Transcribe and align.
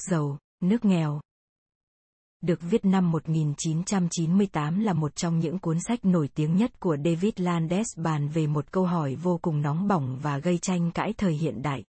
Nước 0.00 0.16
giàu, 0.16 0.38
nước 0.60 0.84
nghèo. 0.84 1.20
Được 2.40 2.60
viết 2.62 2.84
năm 2.84 3.10
1998 3.10 4.80
là 4.80 4.92
một 4.92 5.16
trong 5.16 5.38
những 5.38 5.58
cuốn 5.58 5.80
sách 5.80 6.04
nổi 6.04 6.28
tiếng 6.34 6.56
nhất 6.56 6.80
của 6.80 6.96
David 7.04 7.32
Landes 7.36 7.86
bàn 7.96 8.28
về 8.28 8.46
một 8.46 8.72
câu 8.72 8.84
hỏi 8.84 9.14
vô 9.14 9.38
cùng 9.42 9.62
nóng 9.62 9.88
bỏng 9.88 10.18
và 10.22 10.38
gây 10.38 10.58
tranh 10.58 10.90
cãi 10.90 11.14
thời 11.18 11.32
hiện 11.32 11.62
đại. 11.62 11.84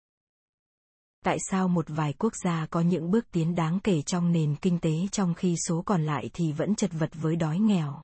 Tại 1.24 1.38
sao 1.50 1.68
một 1.68 1.84
vài 1.88 2.12
quốc 2.12 2.32
gia 2.44 2.66
có 2.66 2.80
những 2.80 3.10
bước 3.10 3.30
tiến 3.32 3.54
đáng 3.54 3.80
kể 3.84 4.02
trong 4.02 4.32
nền 4.32 4.56
kinh 4.56 4.78
tế 4.78 4.92
trong 5.12 5.34
khi 5.34 5.56
số 5.66 5.82
còn 5.86 6.02
lại 6.02 6.30
thì 6.32 6.52
vẫn 6.52 6.74
chật 6.74 6.90
vật 6.92 7.10
với 7.14 7.36
đói 7.36 7.58
nghèo? 7.58 8.02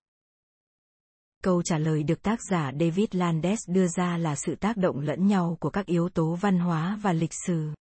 Câu 1.42 1.62
trả 1.62 1.78
lời 1.78 2.02
được 2.02 2.22
tác 2.22 2.38
giả 2.50 2.72
David 2.80 3.08
Landes 3.10 3.58
đưa 3.68 3.86
ra 3.86 4.16
là 4.16 4.36
sự 4.36 4.54
tác 4.54 4.76
động 4.76 5.00
lẫn 5.00 5.26
nhau 5.26 5.56
của 5.60 5.70
các 5.70 5.86
yếu 5.86 6.08
tố 6.08 6.34
văn 6.34 6.58
hóa 6.58 6.98
và 7.02 7.12
lịch 7.12 7.34
sử. 7.46 7.72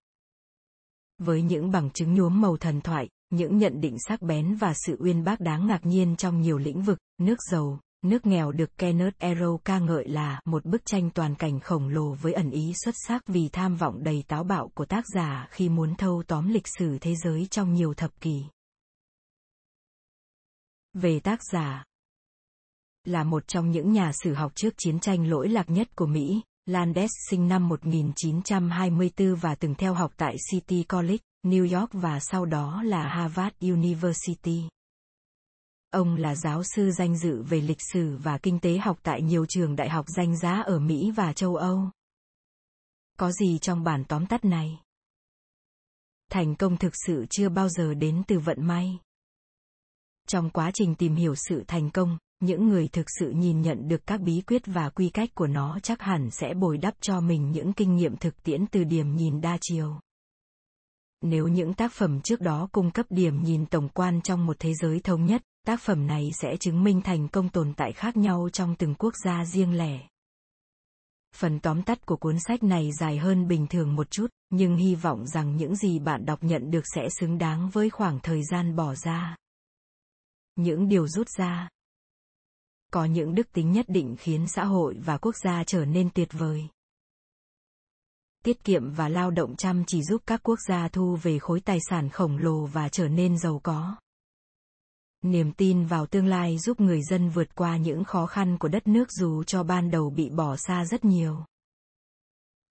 Với 1.24 1.42
những 1.42 1.70
bằng 1.70 1.90
chứng 1.90 2.14
nhuốm 2.14 2.40
màu 2.40 2.56
thần 2.56 2.80
thoại, 2.80 3.08
những 3.30 3.58
nhận 3.58 3.80
định 3.80 3.96
sắc 4.08 4.22
bén 4.22 4.54
và 4.54 4.74
sự 4.74 4.96
uyên 5.00 5.24
bác 5.24 5.40
đáng 5.40 5.66
ngạc 5.66 5.86
nhiên 5.86 6.16
trong 6.16 6.40
nhiều 6.40 6.58
lĩnh 6.58 6.82
vực, 6.82 6.98
nước 7.18 7.38
giàu, 7.50 7.80
nước 8.02 8.26
nghèo 8.26 8.52
được 8.52 8.78
Kenneth 8.78 9.18
Arrow 9.18 9.56
ca 9.56 9.78
ngợi 9.78 10.08
là 10.08 10.40
một 10.44 10.64
bức 10.64 10.82
tranh 10.84 11.10
toàn 11.10 11.34
cảnh 11.34 11.60
khổng 11.60 11.88
lồ 11.88 12.12
với 12.12 12.32
ẩn 12.32 12.50
ý 12.50 12.72
xuất 12.84 12.94
sắc 13.06 13.22
vì 13.26 13.48
tham 13.48 13.76
vọng 13.76 14.04
đầy 14.04 14.24
táo 14.28 14.44
bạo 14.44 14.70
của 14.74 14.84
tác 14.84 15.04
giả 15.14 15.48
khi 15.50 15.68
muốn 15.68 15.94
thâu 15.94 16.22
tóm 16.26 16.48
lịch 16.48 16.66
sử 16.78 16.98
thế 17.00 17.14
giới 17.14 17.46
trong 17.50 17.74
nhiều 17.74 17.94
thập 17.94 18.20
kỷ. 18.20 18.44
Về 20.92 21.20
tác 21.20 21.40
giả 21.52 21.84
Là 23.04 23.24
một 23.24 23.48
trong 23.48 23.70
những 23.70 23.92
nhà 23.92 24.10
sử 24.22 24.34
học 24.34 24.52
trước 24.54 24.74
chiến 24.76 25.00
tranh 25.00 25.30
lỗi 25.30 25.48
lạc 25.48 25.70
nhất 25.70 25.96
của 25.96 26.06
Mỹ, 26.06 26.42
Landes 26.66 27.10
sinh 27.30 27.48
năm 27.48 27.68
1924 27.68 29.34
và 29.34 29.54
từng 29.54 29.74
theo 29.74 29.94
học 29.94 30.12
tại 30.16 30.36
City 30.50 30.84
College, 30.84 31.24
New 31.42 31.80
York 31.80 31.90
và 31.92 32.20
sau 32.20 32.44
đó 32.44 32.82
là 32.82 33.08
Harvard 33.08 33.56
University. 33.60 34.68
Ông 35.90 36.16
là 36.16 36.34
giáo 36.34 36.62
sư 36.64 36.90
danh 36.90 37.18
dự 37.18 37.42
về 37.42 37.60
lịch 37.60 37.82
sử 37.92 38.16
và 38.16 38.38
kinh 38.38 38.60
tế 38.60 38.78
học 38.78 38.98
tại 39.02 39.22
nhiều 39.22 39.46
trường 39.48 39.76
đại 39.76 39.88
học 39.88 40.06
danh 40.16 40.36
giá 40.36 40.60
ở 40.60 40.78
Mỹ 40.78 41.10
và 41.10 41.32
châu 41.32 41.56
Âu. 41.56 41.90
Có 43.18 43.32
gì 43.32 43.58
trong 43.58 43.84
bản 43.84 44.04
tóm 44.04 44.26
tắt 44.26 44.44
này? 44.44 44.80
Thành 46.30 46.54
công 46.54 46.76
thực 46.76 46.92
sự 47.06 47.26
chưa 47.30 47.48
bao 47.48 47.68
giờ 47.68 47.94
đến 47.94 48.22
từ 48.26 48.38
vận 48.38 48.66
may. 48.66 48.98
Trong 50.28 50.50
quá 50.50 50.70
trình 50.74 50.94
tìm 50.94 51.14
hiểu 51.14 51.34
sự 51.34 51.64
thành 51.66 51.90
công, 51.90 52.18
những 52.44 52.68
người 52.68 52.88
thực 52.88 53.06
sự 53.18 53.30
nhìn 53.30 53.60
nhận 53.60 53.88
được 53.88 54.06
các 54.06 54.20
bí 54.20 54.40
quyết 54.46 54.62
và 54.66 54.90
quy 54.90 55.08
cách 55.08 55.30
của 55.34 55.46
nó 55.46 55.78
chắc 55.82 56.02
hẳn 56.02 56.30
sẽ 56.30 56.54
bồi 56.54 56.78
đắp 56.78 56.94
cho 57.00 57.20
mình 57.20 57.50
những 57.50 57.72
kinh 57.72 57.96
nghiệm 57.96 58.16
thực 58.16 58.42
tiễn 58.42 58.66
từ 58.66 58.84
điểm 58.84 59.16
nhìn 59.16 59.40
đa 59.40 59.58
chiều. 59.60 60.00
Nếu 61.22 61.48
những 61.48 61.74
tác 61.74 61.92
phẩm 61.92 62.20
trước 62.20 62.40
đó 62.40 62.68
cung 62.72 62.90
cấp 62.90 63.06
điểm 63.10 63.42
nhìn 63.42 63.66
tổng 63.66 63.88
quan 63.88 64.20
trong 64.20 64.46
một 64.46 64.56
thế 64.58 64.74
giới 64.74 65.00
thống 65.00 65.26
nhất, 65.26 65.42
tác 65.66 65.80
phẩm 65.80 66.06
này 66.06 66.30
sẽ 66.40 66.56
chứng 66.56 66.84
minh 66.84 67.00
thành 67.00 67.28
công 67.28 67.48
tồn 67.48 67.72
tại 67.76 67.92
khác 67.92 68.16
nhau 68.16 68.48
trong 68.52 68.74
từng 68.78 68.94
quốc 68.94 69.14
gia 69.24 69.44
riêng 69.44 69.78
lẻ. 69.78 70.00
Phần 71.36 71.60
tóm 71.60 71.82
tắt 71.82 72.06
của 72.06 72.16
cuốn 72.16 72.36
sách 72.38 72.62
này 72.62 72.90
dài 73.00 73.18
hơn 73.18 73.48
bình 73.48 73.66
thường 73.66 73.94
một 73.94 74.10
chút, 74.10 74.26
nhưng 74.50 74.76
hy 74.76 74.94
vọng 74.94 75.26
rằng 75.26 75.56
những 75.56 75.76
gì 75.76 75.98
bạn 75.98 76.26
đọc 76.26 76.38
nhận 76.42 76.70
được 76.70 76.84
sẽ 76.94 77.08
xứng 77.20 77.38
đáng 77.38 77.70
với 77.70 77.90
khoảng 77.90 78.20
thời 78.22 78.42
gian 78.44 78.76
bỏ 78.76 78.94
ra. 78.94 79.36
Những 80.56 80.88
điều 80.88 81.08
rút 81.08 81.28
ra 81.38 81.68
có 82.94 83.04
những 83.04 83.34
đức 83.34 83.52
tính 83.52 83.72
nhất 83.72 83.86
định 83.88 84.16
khiến 84.18 84.46
xã 84.48 84.64
hội 84.64 84.96
và 85.04 85.18
quốc 85.18 85.34
gia 85.44 85.64
trở 85.64 85.84
nên 85.84 86.10
tuyệt 86.14 86.28
vời. 86.32 86.68
Tiết 88.44 88.64
kiệm 88.64 88.92
và 88.92 89.08
lao 89.08 89.30
động 89.30 89.56
chăm 89.56 89.84
chỉ 89.86 90.02
giúp 90.02 90.22
các 90.26 90.40
quốc 90.42 90.58
gia 90.68 90.88
thu 90.88 91.16
về 91.22 91.38
khối 91.38 91.60
tài 91.60 91.78
sản 91.90 92.08
khổng 92.08 92.38
lồ 92.38 92.66
và 92.66 92.88
trở 92.88 93.08
nên 93.08 93.38
giàu 93.38 93.60
có. 93.62 93.96
Niềm 95.22 95.52
tin 95.52 95.86
vào 95.86 96.06
tương 96.06 96.26
lai 96.26 96.58
giúp 96.58 96.80
người 96.80 97.02
dân 97.02 97.30
vượt 97.30 97.54
qua 97.54 97.76
những 97.76 98.04
khó 98.04 98.26
khăn 98.26 98.58
của 98.58 98.68
đất 98.68 98.88
nước 98.88 99.12
dù 99.12 99.42
cho 99.42 99.62
ban 99.62 99.90
đầu 99.90 100.10
bị 100.10 100.30
bỏ 100.30 100.56
xa 100.56 100.84
rất 100.84 101.04
nhiều. 101.04 101.44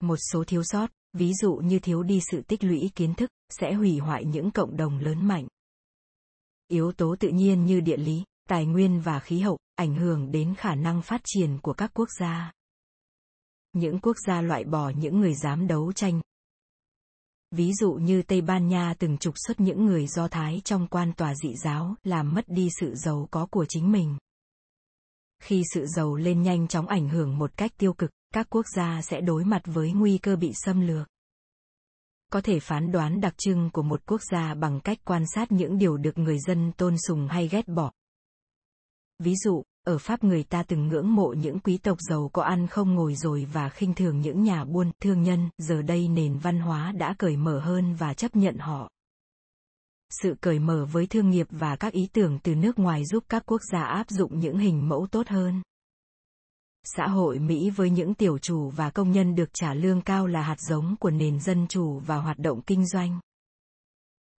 Một 0.00 0.18
số 0.32 0.44
thiếu 0.44 0.62
sót, 0.64 0.90
ví 1.12 1.34
dụ 1.34 1.54
như 1.54 1.78
thiếu 1.78 2.02
đi 2.02 2.20
sự 2.30 2.42
tích 2.42 2.64
lũy 2.64 2.90
kiến 2.94 3.14
thức, 3.14 3.30
sẽ 3.60 3.74
hủy 3.74 3.98
hoại 3.98 4.24
những 4.24 4.50
cộng 4.50 4.76
đồng 4.76 4.98
lớn 4.98 5.28
mạnh. 5.28 5.46
Yếu 6.68 6.92
tố 6.92 7.16
tự 7.20 7.28
nhiên 7.28 7.64
như 7.64 7.80
địa 7.80 7.96
lý 7.96 8.24
tài 8.48 8.66
nguyên 8.66 9.00
và 9.00 9.20
khí 9.20 9.40
hậu, 9.40 9.58
ảnh 9.76 9.94
hưởng 9.94 10.30
đến 10.30 10.54
khả 10.54 10.74
năng 10.74 11.02
phát 11.02 11.20
triển 11.24 11.58
của 11.62 11.72
các 11.72 11.90
quốc 11.94 12.08
gia. 12.20 12.52
Những 13.72 13.98
quốc 14.00 14.16
gia 14.26 14.40
loại 14.40 14.64
bỏ 14.64 14.88
những 14.88 15.20
người 15.20 15.34
dám 15.34 15.66
đấu 15.66 15.92
tranh. 15.92 16.20
Ví 17.50 17.72
dụ 17.72 17.92
như 17.92 18.22
tây 18.22 18.40
ban 18.40 18.68
nha 18.68 18.94
từng 18.98 19.18
trục 19.18 19.34
xuất 19.46 19.60
những 19.60 19.84
người 19.84 20.06
do 20.06 20.28
thái 20.28 20.62
trong 20.64 20.86
quan 20.86 21.12
tòa 21.12 21.34
dị 21.34 21.54
giáo, 21.64 21.94
làm 22.02 22.34
mất 22.34 22.44
đi 22.46 22.68
sự 22.80 22.94
giàu 22.94 23.28
có 23.30 23.46
của 23.46 23.66
chính 23.68 23.92
mình. 23.92 24.16
Khi 25.42 25.62
sự 25.74 25.86
giàu 25.86 26.14
lên 26.14 26.42
nhanh 26.42 26.68
chóng 26.68 26.86
ảnh 26.86 27.08
hưởng 27.08 27.38
một 27.38 27.56
cách 27.56 27.72
tiêu 27.78 27.92
cực, 27.92 28.10
các 28.34 28.46
quốc 28.50 28.66
gia 28.76 29.02
sẽ 29.02 29.20
đối 29.20 29.44
mặt 29.44 29.62
với 29.64 29.92
nguy 29.92 30.18
cơ 30.18 30.36
bị 30.36 30.52
xâm 30.54 30.80
lược. 30.80 31.08
Có 32.32 32.40
thể 32.40 32.60
phán 32.60 32.92
đoán 32.92 33.20
đặc 33.20 33.34
trưng 33.36 33.70
của 33.72 33.82
một 33.82 34.06
quốc 34.06 34.20
gia 34.30 34.54
bằng 34.54 34.80
cách 34.80 34.98
quan 35.04 35.24
sát 35.34 35.52
những 35.52 35.78
điều 35.78 35.96
được 35.96 36.18
người 36.18 36.38
dân 36.38 36.72
tôn 36.76 36.96
sùng 37.08 37.28
hay 37.28 37.48
ghét 37.48 37.68
bỏ 37.68 37.92
ví 39.18 39.34
dụ 39.36 39.62
ở 39.86 39.98
Pháp 39.98 40.24
người 40.24 40.42
ta 40.42 40.62
từng 40.62 40.88
ngưỡng 40.88 41.14
mộ 41.14 41.32
những 41.32 41.58
quý 41.58 41.78
tộc 41.78 41.98
giàu 42.00 42.30
có 42.32 42.42
ăn 42.42 42.66
không 42.66 42.94
ngồi 42.94 43.14
rồi 43.14 43.46
và 43.52 43.68
khinh 43.68 43.94
thường 43.94 44.20
những 44.20 44.42
nhà 44.42 44.64
buôn, 44.64 44.90
thương 45.00 45.22
nhân, 45.22 45.50
giờ 45.58 45.82
đây 45.82 46.08
nền 46.08 46.38
văn 46.38 46.60
hóa 46.60 46.92
đã 46.92 47.14
cởi 47.18 47.36
mở 47.36 47.60
hơn 47.60 47.94
và 47.94 48.14
chấp 48.14 48.36
nhận 48.36 48.58
họ. 48.58 48.90
Sự 50.10 50.36
cởi 50.40 50.58
mở 50.58 50.86
với 50.92 51.06
thương 51.06 51.30
nghiệp 51.30 51.46
và 51.50 51.76
các 51.76 51.92
ý 51.92 52.08
tưởng 52.12 52.38
từ 52.42 52.54
nước 52.54 52.78
ngoài 52.78 53.04
giúp 53.04 53.24
các 53.28 53.42
quốc 53.46 53.60
gia 53.72 53.82
áp 53.82 54.10
dụng 54.10 54.38
những 54.40 54.58
hình 54.58 54.88
mẫu 54.88 55.06
tốt 55.10 55.28
hơn. 55.28 55.62
Xã 56.84 57.08
hội 57.08 57.38
Mỹ 57.38 57.70
với 57.70 57.90
những 57.90 58.14
tiểu 58.14 58.38
chủ 58.38 58.70
và 58.70 58.90
công 58.90 59.12
nhân 59.12 59.34
được 59.34 59.48
trả 59.52 59.74
lương 59.74 60.00
cao 60.00 60.26
là 60.26 60.42
hạt 60.42 60.60
giống 60.60 60.96
của 61.00 61.10
nền 61.10 61.40
dân 61.40 61.66
chủ 61.68 61.98
và 61.98 62.16
hoạt 62.16 62.38
động 62.38 62.62
kinh 62.62 62.86
doanh. 62.86 63.20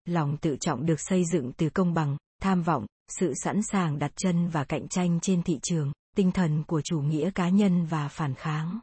Lòng 0.06 0.38
tự 0.38 0.58
trọng 0.60 0.86
được 0.86 1.00
xây 1.00 1.24
dựng 1.32 1.52
từ 1.58 1.70
công 1.70 1.94
bằng, 1.94 2.18
tham 2.42 2.64
vọng, 2.64 2.86
sự 3.08 3.34
sẵn 3.44 3.62
sàng 3.62 4.00
đặt 4.00 4.12
chân 4.16 4.48
và 4.48 4.64
cạnh 4.64 4.88
tranh 4.88 5.20
trên 5.20 5.44
thị 5.44 5.60
trường, 5.62 5.92
tinh 6.16 6.32
thần 6.32 6.64
của 6.64 6.82
chủ 6.82 7.02
nghĩa 7.02 7.32
cá 7.36 7.50
nhân 7.50 7.86
và 7.86 8.08
phản 8.08 8.34
kháng. 8.36 8.80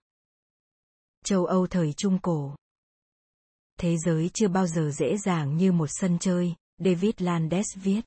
Châu 1.25 1.45
Âu 1.45 1.67
thời 1.67 1.93
Trung 1.93 2.19
Cổ 2.19 2.55
Thế 3.81 3.97
giới 3.97 4.31
chưa 4.35 4.49
bao 4.49 4.67
giờ 4.67 4.91
dễ 4.91 5.17
dàng 5.25 5.57
như 5.57 5.73
một 5.73 5.87
sân 5.91 6.19
chơi, 6.19 6.55
David 6.79 7.15
Landes 7.19 7.67
viết. 7.75 8.01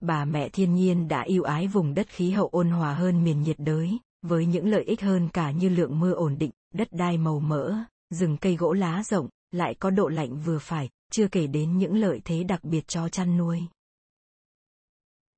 Bà 0.00 0.24
mẹ 0.24 0.48
thiên 0.48 0.74
nhiên 0.74 1.08
đã 1.08 1.22
yêu 1.22 1.42
ái 1.42 1.66
vùng 1.66 1.94
đất 1.94 2.08
khí 2.08 2.30
hậu 2.30 2.48
ôn 2.48 2.70
hòa 2.70 2.94
hơn 2.94 3.24
miền 3.24 3.42
nhiệt 3.42 3.56
đới, 3.58 3.98
với 4.22 4.46
những 4.46 4.68
lợi 4.68 4.84
ích 4.84 5.00
hơn 5.00 5.28
cả 5.32 5.50
như 5.50 5.68
lượng 5.68 6.00
mưa 6.00 6.12
ổn 6.12 6.38
định, 6.38 6.50
đất 6.74 6.88
đai 6.90 7.18
màu 7.18 7.40
mỡ, 7.40 7.76
rừng 8.10 8.36
cây 8.36 8.56
gỗ 8.56 8.72
lá 8.72 9.02
rộng, 9.02 9.28
lại 9.50 9.74
có 9.74 9.90
độ 9.90 10.08
lạnh 10.08 10.40
vừa 10.40 10.58
phải, 10.58 10.90
chưa 11.12 11.28
kể 11.28 11.46
đến 11.46 11.78
những 11.78 11.96
lợi 11.96 12.20
thế 12.24 12.44
đặc 12.44 12.64
biệt 12.64 12.88
cho 12.88 13.08
chăn 13.08 13.36
nuôi. 13.36 13.62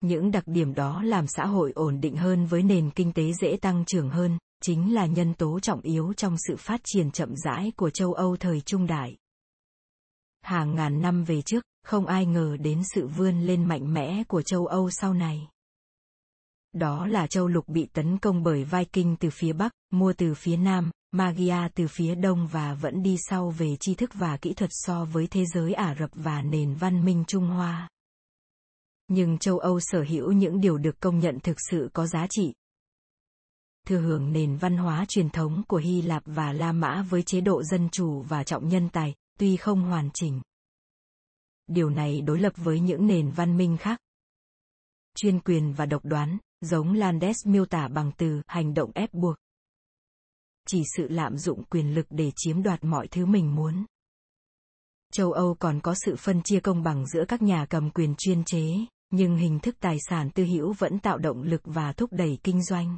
Những 0.01 0.31
đặc 0.31 0.45
điểm 0.47 0.75
đó 0.75 1.03
làm 1.03 1.27
xã 1.27 1.47
hội 1.47 1.73
ổn 1.75 2.01
định 2.01 2.17
hơn 2.17 2.47
với 2.47 2.63
nền 2.63 2.91
kinh 2.91 3.13
tế 3.13 3.33
dễ 3.33 3.57
tăng 3.57 3.85
trưởng 3.85 4.11
hơn, 4.11 4.39
chính 4.63 4.95
là 4.95 5.07
nhân 5.07 5.35
tố 5.35 5.61
trọng 5.61 5.81
yếu 5.81 6.13
trong 6.13 6.37
sự 6.49 6.57
phát 6.57 6.81
triển 6.85 7.11
chậm 7.11 7.37
rãi 7.37 7.73
của 7.77 7.91
châu 7.91 8.13
Âu 8.13 8.37
thời 8.37 8.61
trung 8.61 8.87
đại. 8.87 9.17
Hàng 10.43 10.75
ngàn 10.75 11.03
năm 11.03 11.25
về 11.25 11.43
trước, 11.43 11.65
không 11.85 12.07
ai 12.07 12.27
ngờ 12.27 12.57
đến 12.61 12.83
sự 12.95 13.07
vươn 13.07 13.41
lên 13.41 13.65
mạnh 13.65 13.95
mẽ 13.95 14.25
của 14.29 14.43
châu 14.43 14.67
Âu 14.67 14.91
sau 14.91 15.15
này. 15.15 15.49
Đó 16.73 17.07
là 17.07 17.27
châu 17.27 17.49
lục 17.49 17.69
bị 17.69 17.87
tấn 17.93 18.19
công 18.19 18.43
bởi 18.43 18.65
Viking 18.65 19.15
từ 19.21 19.31
phía 19.31 19.53
Bắc, 19.53 19.73
mua 19.93 20.13
từ 20.13 20.35
phía 20.35 20.57
Nam, 20.57 20.91
Magia 21.13 21.69
từ 21.75 21.87
phía 21.89 22.15
Đông 22.15 22.47
và 22.47 22.75
vẫn 22.75 23.03
đi 23.03 23.17
sau 23.29 23.51
về 23.51 23.77
tri 23.81 23.95
thức 23.95 24.11
và 24.15 24.37
kỹ 24.37 24.55
thuật 24.55 24.71
so 24.73 25.05
với 25.05 25.27
thế 25.27 25.45
giới 25.55 25.73
Ả 25.73 25.95
Rập 25.99 26.11
và 26.15 26.43
nền 26.43 26.75
văn 26.75 27.05
minh 27.05 27.25
Trung 27.27 27.47
Hoa 27.47 27.89
nhưng 29.09 29.39
châu 29.39 29.59
Âu 29.59 29.81
sở 29.81 30.03
hữu 30.09 30.33
những 30.33 30.61
điều 30.61 30.79
được 30.79 31.01
công 31.01 31.19
nhận 31.19 31.39
thực 31.41 31.57
sự 31.71 31.91
có 31.93 32.07
giá 32.07 32.27
trị. 32.31 32.55
Thừa 33.87 34.01
hưởng 34.01 34.33
nền 34.33 34.57
văn 34.57 34.77
hóa 34.77 35.05
truyền 35.09 35.31
thống 35.31 35.63
của 35.69 35.77
Hy 35.77 36.03
Lạp 36.03 36.23
và 36.27 36.53
La 36.53 36.73
Mã 36.73 37.03
với 37.03 37.23
chế 37.23 37.41
độ 37.41 37.63
dân 37.63 37.89
chủ 37.93 38.23
và 38.23 38.45
trọng 38.45 38.69
nhân 38.69 38.89
tài, 38.89 39.15
tuy 39.39 39.57
không 39.57 39.83
hoàn 39.83 40.11
chỉnh. 40.15 40.41
Điều 41.67 41.91
này 41.91 42.21
đối 42.21 42.41
lập 42.41 42.53
với 42.57 42.81
những 42.81 43.07
nền 43.07 43.31
văn 43.31 43.57
minh 43.57 43.77
khác. 43.77 44.01
Chuyên 45.17 45.41
quyền 45.41 45.73
và 45.73 45.87
độc 45.87 46.05
đoán, 46.05 46.39
giống 46.61 46.93
Landes 46.93 47.47
miêu 47.47 47.67
tả 47.67 47.89
bằng 47.89 48.13
từ 48.17 48.43
hành 48.47 48.75
động 48.75 48.91
ép 48.95 49.15
buộc. 49.15 49.37
Chỉ 50.69 50.83
sự 50.97 51.09
lạm 51.09 51.39
dụng 51.39 51.65
quyền 51.65 51.95
lực 51.95 52.07
để 52.11 52.33
chiếm 52.37 52.63
đoạt 52.63 52.85
mọi 52.85 53.09
thứ 53.09 53.27
mình 53.27 53.55
muốn 53.55 53.85
châu 55.13 55.33
Âu 55.33 55.55
còn 55.55 55.81
có 55.81 55.95
sự 56.05 56.17
phân 56.17 56.43
chia 56.43 56.61
công 56.61 56.83
bằng 56.83 57.07
giữa 57.07 57.25
các 57.29 57.43
nhà 57.43 57.67
cầm 57.71 57.91
quyền 57.91 58.15
chuyên 58.19 58.45
chế, 58.45 58.77
nhưng 59.11 59.37
hình 59.37 59.59
thức 59.61 59.77
tài 59.81 59.97
sản 60.09 60.31
tư 60.31 60.45
hữu 60.45 60.73
vẫn 60.73 60.99
tạo 60.99 61.19
động 61.19 61.43
lực 61.43 61.63
và 61.65 61.93
thúc 61.93 62.13
đẩy 62.13 62.39
kinh 62.43 62.63
doanh. 62.63 62.97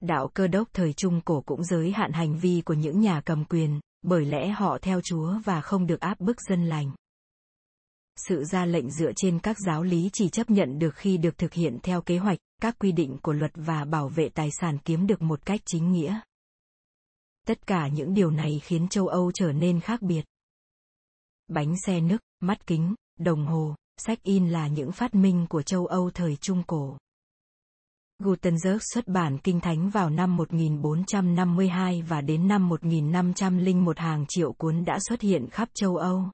Đạo 0.00 0.30
cơ 0.34 0.46
đốc 0.46 0.68
thời 0.72 0.92
Trung 0.92 1.20
cổ 1.24 1.40
cũng 1.46 1.64
giới 1.64 1.92
hạn 1.92 2.12
hành 2.12 2.38
vi 2.38 2.62
của 2.64 2.74
những 2.74 3.00
nhà 3.00 3.20
cầm 3.24 3.44
quyền, 3.44 3.80
bởi 4.02 4.24
lẽ 4.24 4.48
họ 4.48 4.78
theo 4.82 5.00
Chúa 5.04 5.38
và 5.44 5.60
không 5.60 5.86
được 5.86 6.00
áp 6.00 6.20
bức 6.20 6.40
dân 6.40 6.64
lành. 6.64 6.90
Sự 8.16 8.44
ra 8.44 8.64
lệnh 8.64 8.90
dựa 8.90 9.12
trên 9.16 9.38
các 9.38 9.56
giáo 9.66 9.82
lý 9.82 10.10
chỉ 10.12 10.28
chấp 10.28 10.50
nhận 10.50 10.78
được 10.78 10.94
khi 10.94 11.16
được 11.16 11.38
thực 11.38 11.52
hiện 11.52 11.78
theo 11.82 12.02
kế 12.02 12.18
hoạch, 12.18 12.38
các 12.62 12.78
quy 12.78 12.92
định 12.92 13.18
của 13.22 13.32
luật 13.32 13.52
và 13.54 13.84
bảo 13.84 14.08
vệ 14.08 14.28
tài 14.28 14.48
sản 14.60 14.78
kiếm 14.84 15.06
được 15.06 15.22
một 15.22 15.46
cách 15.46 15.60
chính 15.66 15.92
nghĩa. 15.92 16.20
Tất 17.46 17.66
cả 17.66 17.88
những 17.88 18.14
điều 18.14 18.30
này 18.30 18.60
khiến 18.64 18.88
châu 18.88 19.06
Âu 19.06 19.32
trở 19.32 19.52
nên 19.52 19.80
khác 19.80 20.02
biệt. 20.02 20.24
Bánh 21.48 21.74
xe 21.86 22.00
nước, 22.00 22.18
mắt 22.40 22.66
kính, 22.66 22.94
đồng 23.18 23.46
hồ, 23.46 23.74
sách 24.00 24.22
in 24.22 24.48
là 24.48 24.68
những 24.68 24.92
phát 24.92 25.14
minh 25.14 25.46
của 25.48 25.62
châu 25.62 25.86
Âu 25.86 26.10
thời 26.10 26.36
Trung 26.36 26.62
Cổ. 26.66 26.98
Gutenberg 28.18 28.78
xuất 28.94 29.08
bản 29.08 29.38
Kinh 29.38 29.60
Thánh 29.60 29.90
vào 29.90 30.10
năm 30.10 30.36
1452 30.36 32.02
và 32.02 32.20
đến 32.20 32.48
năm 32.48 32.68
1501 32.68 33.98
hàng 33.98 34.24
triệu 34.28 34.52
cuốn 34.52 34.84
đã 34.84 34.98
xuất 35.08 35.20
hiện 35.20 35.48
khắp 35.50 35.68
châu 35.74 35.96
Âu. 35.96 36.24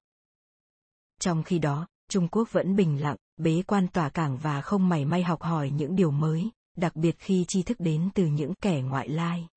Trong 1.20 1.42
khi 1.42 1.58
đó, 1.58 1.86
Trung 2.10 2.28
Quốc 2.28 2.48
vẫn 2.52 2.76
bình 2.76 3.02
lặng, 3.02 3.16
bế 3.36 3.62
quan 3.66 3.88
tỏa 3.88 4.08
cảng 4.08 4.36
và 4.36 4.60
không 4.60 4.88
mảy 4.88 5.04
may 5.04 5.22
học 5.22 5.42
hỏi 5.42 5.70
những 5.70 5.96
điều 5.96 6.10
mới, 6.10 6.50
đặc 6.76 6.96
biệt 6.96 7.18
khi 7.18 7.44
tri 7.48 7.62
thức 7.62 7.80
đến 7.80 8.08
từ 8.14 8.26
những 8.26 8.54
kẻ 8.62 8.80
ngoại 8.80 9.08
lai. 9.08 9.48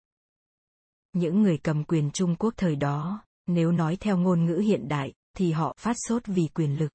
Những 1.13 1.42
người 1.42 1.57
cầm 1.57 1.83
quyền 1.83 2.12
Trung 2.12 2.36
Quốc 2.36 2.53
thời 2.57 2.75
đó, 2.75 3.21
nếu 3.48 3.71
nói 3.71 3.98
theo 4.00 4.18
ngôn 4.18 4.45
ngữ 4.45 4.57
hiện 4.57 4.88
đại, 4.88 5.13
thì 5.38 5.51
họ 5.51 5.75
phát 5.77 5.95
sốt 6.07 6.21
vì 6.25 6.48
quyền 6.48 6.80
lực. 6.80 6.92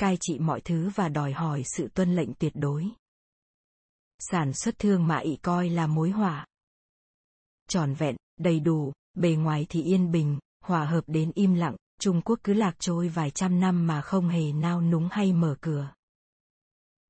Cai 0.00 0.16
trị 0.20 0.38
mọi 0.38 0.60
thứ 0.60 0.90
và 0.94 1.08
đòi 1.08 1.32
hỏi 1.32 1.62
sự 1.76 1.88
tuân 1.94 2.14
lệnh 2.16 2.34
tuyệt 2.34 2.52
đối. 2.54 2.88
Sản 4.18 4.52
xuất 4.52 4.78
thương 4.78 5.06
mại 5.06 5.38
coi 5.42 5.70
là 5.70 5.86
mối 5.86 6.10
họa. 6.10 6.46
Tròn 7.68 7.94
vẹn, 7.94 8.16
đầy 8.38 8.60
đủ, 8.60 8.92
bề 9.14 9.34
ngoài 9.34 9.66
thì 9.68 9.82
yên 9.82 10.12
bình, 10.12 10.38
hòa 10.64 10.84
hợp 10.84 11.04
đến 11.06 11.32
im 11.34 11.54
lặng, 11.54 11.76
Trung 12.00 12.22
Quốc 12.24 12.38
cứ 12.44 12.52
lạc 12.52 12.74
trôi 12.78 13.08
vài 13.08 13.30
trăm 13.30 13.60
năm 13.60 13.86
mà 13.86 14.02
không 14.02 14.28
hề 14.28 14.52
nao 14.52 14.80
núng 14.80 15.08
hay 15.10 15.32
mở 15.32 15.56
cửa. 15.60 15.92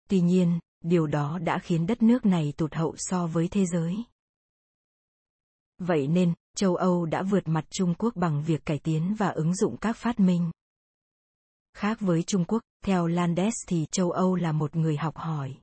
Tuy 0.09 0.21
nhiên, 0.21 0.59
điều 0.85 1.07
đó 1.07 1.39
đã 1.39 1.59
khiến 1.59 1.87
đất 1.87 2.03
nước 2.03 2.27
này 2.27 2.53
tụt 2.57 2.75
hậu 2.75 2.95
so 2.99 3.27
với 3.27 3.49
thế 3.49 3.67
giới. 3.67 3.97
Vậy 5.79 6.07
nên, 6.07 6.35
châu 6.57 6.77
Âu 6.77 7.07
đã 7.07 7.23
vượt 7.23 7.49
mặt 7.49 7.65
Trung 7.71 7.95
Quốc 7.99 8.17
bằng 8.17 8.43
việc 8.43 8.65
cải 8.65 8.79
tiến 8.79 9.15
và 9.19 9.29
ứng 9.29 9.55
dụng 9.55 9.77
các 9.77 9.97
phát 9.97 10.21
minh. 10.21 10.51
Khác 11.75 12.01
với 12.01 12.23
Trung 12.23 12.45
Quốc, 12.45 12.63
theo 12.85 13.07
Landes 13.07 13.55
thì 13.67 13.87
châu 13.91 14.11
Âu 14.11 14.35
là 14.35 14.53
một 14.53 14.77
người 14.77 14.97
học 14.97 15.17
hỏi. 15.17 15.55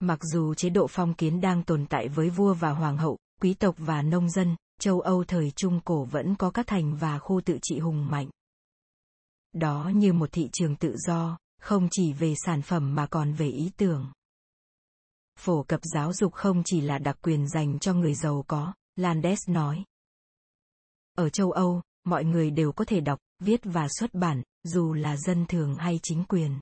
Mặc 0.00 0.18
dù 0.22 0.54
chế 0.54 0.70
độ 0.70 0.86
phong 0.90 1.14
kiến 1.14 1.40
đang 1.40 1.62
tồn 1.62 1.86
tại 1.86 2.08
với 2.08 2.30
vua 2.30 2.54
và 2.54 2.70
hoàng 2.70 2.96
hậu, 2.96 3.18
quý 3.40 3.54
tộc 3.54 3.74
và 3.78 4.02
nông 4.02 4.30
dân, 4.30 4.56
châu 4.80 5.00
Âu 5.00 5.24
thời 5.24 5.50
Trung 5.50 5.80
Cổ 5.84 6.04
vẫn 6.04 6.34
có 6.34 6.50
các 6.50 6.66
thành 6.66 6.96
và 6.96 7.18
khu 7.18 7.40
tự 7.40 7.58
trị 7.62 7.78
hùng 7.78 8.10
mạnh. 8.10 8.30
Đó 9.52 9.90
như 9.94 10.12
một 10.12 10.32
thị 10.32 10.48
trường 10.52 10.76
tự 10.76 10.96
do, 10.96 11.38
không 11.60 11.88
chỉ 11.90 12.12
về 12.12 12.34
sản 12.44 12.62
phẩm 12.62 12.94
mà 12.94 13.06
còn 13.06 13.32
về 13.32 13.48
ý 13.48 13.70
tưởng. 13.76 14.12
Phổ 15.38 15.62
cập 15.62 15.80
giáo 15.82 16.12
dục 16.12 16.32
không 16.32 16.62
chỉ 16.64 16.80
là 16.80 16.98
đặc 16.98 17.18
quyền 17.22 17.48
dành 17.48 17.78
cho 17.78 17.94
người 17.94 18.14
giàu 18.14 18.44
có, 18.48 18.72
Landes 18.96 19.48
nói. 19.48 19.84
Ở 21.14 21.28
châu 21.28 21.50
Âu, 21.50 21.82
mọi 22.04 22.24
người 22.24 22.50
đều 22.50 22.72
có 22.72 22.84
thể 22.84 23.00
đọc, 23.00 23.18
viết 23.44 23.60
và 23.64 23.86
xuất 23.98 24.14
bản, 24.14 24.42
dù 24.62 24.92
là 24.92 25.16
dân 25.16 25.46
thường 25.46 25.74
hay 25.74 26.00
chính 26.02 26.24
quyền. 26.28 26.60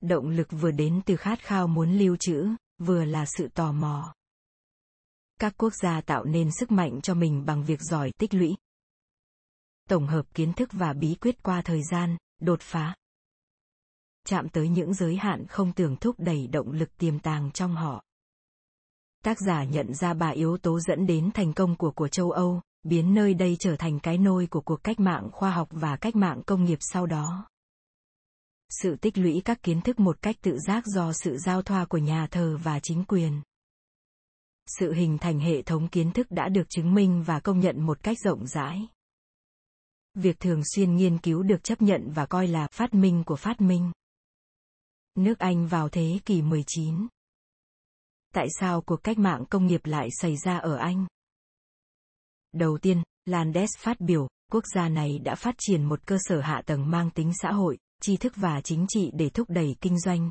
Động 0.00 0.28
lực 0.28 0.48
vừa 0.50 0.70
đến 0.70 1.00
từ 1.06 1.16
khát 1.16 1.38
khao 1.40 1.66
muốn 1.66 1.92
lưu 1.92 2.16
trữ, 2.16 2.48
vừa 2.78 3.04
là 3.04 3.26
sự 3.26 3.48
tò 3.48 3.72
mò. 3.72 4.14
Các 5.40 5.54
quốc 5.58 5.72
gia 5.82 6.00
tạo 6.00 6.24
nên 6.24 6.50
sức 6.52 6.70
mạnh 6.70 7.00
cho 7.00 7.14
mình 7.14 7.44
bằng 7.46 7.64
việc 7.64 7.80
giỏi 7.80 8.12
tích 8.18 8.34
lũy, 8.34 8.56
tổng 9.88 10.06
hợp 10.06 10.34
kiến 10.34 10.52
thức 10.52 10.68
và 10.72 10.92
bí 10.92 11.14
quyết 11.14 11.42
qua 11.42 11.62
thời 11.62 11.82
gian, 11.90 12.16
đột 12.40 12.60
phá. 12.62 12.94
Chạm 14.26 14.48
tới 14.48 14.68
những 14.68 14.94
giới 14.94 15.16
hạn 15.16 15.46
không 15.46 15.72
tưởng 15.72 15.96
thúc 15.96 16.16
đẩy 16.18 16.46
động 16.46 16.72
lực 16.72 16.96
tiềm 16.98 17.18
tàng 17.18 17.50
trong 17.52 17.74
họ. 17.74 18.04
Tác 19.24 19.36
giả 19.46 19.64
nhận 19.64 19.94
ra 19.94 20.14
ba 20.14 20.28
yếu 20.28 20.58
tố 20.58 20.80
dẫn 20.80 21.06
đến 21.06 21.30
thành 21.34 21.52
công 21.52 21.76
của 21.76 21.90
của 21.90 22.08
châu 22.08 22.30
Âu, 22.30 22.60
biến 22.82 23.14
nơi 23.14 23.34
đây 23.34 23.56
trở 23.60 23.76
thành 23.76 24.00
cái 24.00 24.18
nôi 24.18 24.46
của 24.46 24.60
cuộc 24.60 24.84
cách 24.84 25.00
mạng 25.00 25.28
khoa 25.32 25.50
học 25.50 25.68
và 25.70 25.96
cách 25.96 26.16
mạng 26.16 26.42
công 26.46 26.64
nghiệp 26.64 26.78
sau 26.80 27.06
đó. 27.06 27.48
Sự 28.70 28.96
tích 28.96 29.18
lũy 29.18 29.42
các 29.44 29.62
kiến 29.62 29.80
thức 29.80 30.00
một 30.00 30.22
cách 30.22 30.36
tự 30.40 30.58
giác 30.58 30.86
do 30.86 31.12
sự 31.12 31.36
giao 31.38 31.62
thoa 31.62 31.84
của 31.84 31.98
nhà 31.98 32.26
thờ 32.30 32.58
và 32.62 32.80
chính 32.80 33.04
quyền. 33.04 33.42
Sự 34.66 34.92
hình 34.92 35.18
thành 35.18 35.40
hệ 35.40 35.62
thống 35.62 35.88
kiến 35.88 36.12
thức 36.12 36.26
đã 36.30 36.48
được 36.48 36.68
chứng 36.68 36.94
minh 36.94 37.22
và 37.26 37.40
công 37.40 37.60
nhận 37.60 37.86
một 37.86 38.02
cách 38.02 38.18
rộng 38.24 38.46
rãi 38.46 38.88
việc 40.18 40.40
thường 40.40 40.62
xuyên 40.64 40.96
nghiên 40.96 41.18
cứu 41.18 41.42
được 41.42 41.64
chấp 41.64 41.82
nhận 41.82 42.10
và 42.14 42.26
coi 42.26 42.46
là 42.46 42.68
phát 42.72 42.94
minh 42.94 43.22
của 43.26 43.36
phát 43.36 43.60
minh. 43.60 43.92
Nước 45.14 45.38
Anh 45.38 45.66
vào 45.66 45.88
thế 45.88 46.18
kỷ 46.24 46.42
19 46.42 47.06
Tại 48.34 48.46
sao 48.60 48.80
cuộc 48.80 48.96
cách 48.96 49.18
mạng 49.18 49.44
công 49.50 49.66
nghiệp 49.66 49.80
lại 49.84 50.08
xảy 50.20 50.36
ra 50.36 50.58
ở 50.58 50.76
Anh? 50.76 51.06
Đầu 52.52 52.78
tiên, 52.78 53.02
Landes 53.26 53.70
phát 53.78 54.00
biểu, 54.00 54.28
quốc 54.52 54.64
gia 54.74 54.88
này 54.88 55.18
đã 55.18 55.34
phát 55.34 55.54
triển 55.58 55.84
một 55.84 56.06
cơ 56.06 56.18
sở 56.20 56.40
hạ 56.40 56.62
tầng 56.66 56.90
mang 56.90 57.10
tính 57.10 57.32
xã 57.42 57.52
hội, 57.52 57.78
tri 58.02 58.16
thức 58.16 58.32
và 58.36 58.60
chính 58.60 58.86
trị 58.88 59.10
để 59.14 59.28
thúc 59.28 59.50
đẩy 59.50 59.76
kinh 59.80 60.00
doanh. 60.00 60.30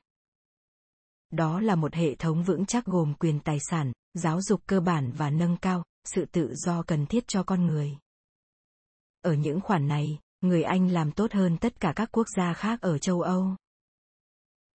Đó 1.32 1.60
là 1.60 1.76
một 1.76 1.94
hệ 1.94 2.16
thống 2.16 2.44
vững 2.44 2.66
chắc 2.66 2.86
gồm 2.86 3.14
quyền 3.14 3.40
tài 3.40 3.58
sản, 3.70 3.92
giáo 4.14 4.42
dục 4.42 4.62
cơ 4.68 4.80
bản 4.80 5.12
và 5.12 5.30
nâng 5.30 5.58
cao 5.58 5.84
sự 6.06 6.26
tự 6.26 6.54
do 6.56 6.84
cần 6.84 7.06
thiết 7.06 7.28
cho 7.28 7.44
con 7.44 7.66
người. 7.66 7.98
Ở 9.22 9.34
những 9.34 9.62
khoản 9.62 9.88
này, 9.88 10.20
người 10.42 10.64
Anh 10.64 10.92
làm 10.92 11.12
tốt 11.12 11.34
hơn 11.34 11.58
tất 11.58 11.80
cả 11.80 11.94
các 11.96 12.10
quốc 12.12 12.28
gia 12.38 12.54
khác 12.54 12.82
ở 12.82 12.98
châu 12.98 13.22
Âu. 13.22 13.56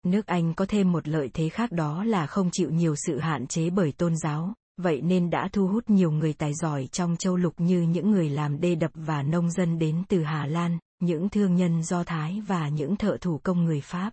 Nước 0.02 0.26
Anh 0.26 0.54
có 0.54 0.66
thêm 0.68 0.92
một 0.92 1.08
lợi 1.08 1.30
thế 1.34 1.48
khác 1.48 1.72
đó 1.72 2.04
là 2.04 2.26
không 2.26 2.50
chịu 2.50 2.70
nhiều 2.70 2.94
sự 2.96 3.18
hạn 3.18 3.46
chế 3.46 3.70
bởi 3.70 3.92
tôn 3.92 4.16
giáo, 4.16 4.54
vậy 4.76 5.00
nên 5.00 5.30
đã 5.30 5.48
thu 5.52 5.66
hút 5.66 5.90
nhiều 5.90 6.10
người 6.10 6.32
tài 6.32 6.54
giỏi 6.54 6.88
trong 6.92 7.16
châu 7.16 7.36
lục 7.36 7.54
như 7.58 7.82
những 7.82 8.10
người 8.10 8.30
làm 8.30 8.60
đê 8.60 8.74
đập 8.74 8.90
và 8.94 9.22
nông 9.22 9.50
dân 9.50 9.78
đến 9.78 10.02
từ 10.08 10.22
Hà 10.22 10.46
Lan, 10.46 10.78
những 11.00 11.28
thương 11.28 11.54
nhân 11.54 11.82
Do 11.82 12.04
Thái 12.04 12.42
và 12.46 12.68
những 12.68 12.96
thợ 12.96 13.16
thủ 13.20 13.40
công 13.42 13.64
người 13.64 13.80
Pháp. 13.80 14.12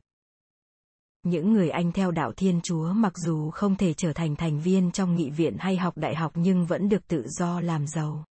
Những 1.24 1.54
người 1.54 1.70
Anh 1.70 1.92
theo 1.92 2.12
đạo 2.12 2.34
Thiên 2.38 2.60
Chúa 2.64 2.94
mặc 2.94 3.14
dù 3.26 3.50
không 3.50 3.76
thể 3.76 3.94
trở 3.94 4.14
thành 4.14 4.36
thành 4.36 4.60
viên 4.60 4.92
trong 4.92 5.16
nghị 5.16 5.30
viện 5.30 5.56
hay 5.60 5.78
học 5.78 5.98
đại 5.98 6.16
học 6.16 6.32
nhưng 6.36 6.66
vẫn 6.66 6.90
được 6.90 7.08
tự 7.08 7.26
do 7.28 7.62
làm 7.62 7.88
giàu. 7.88 8.26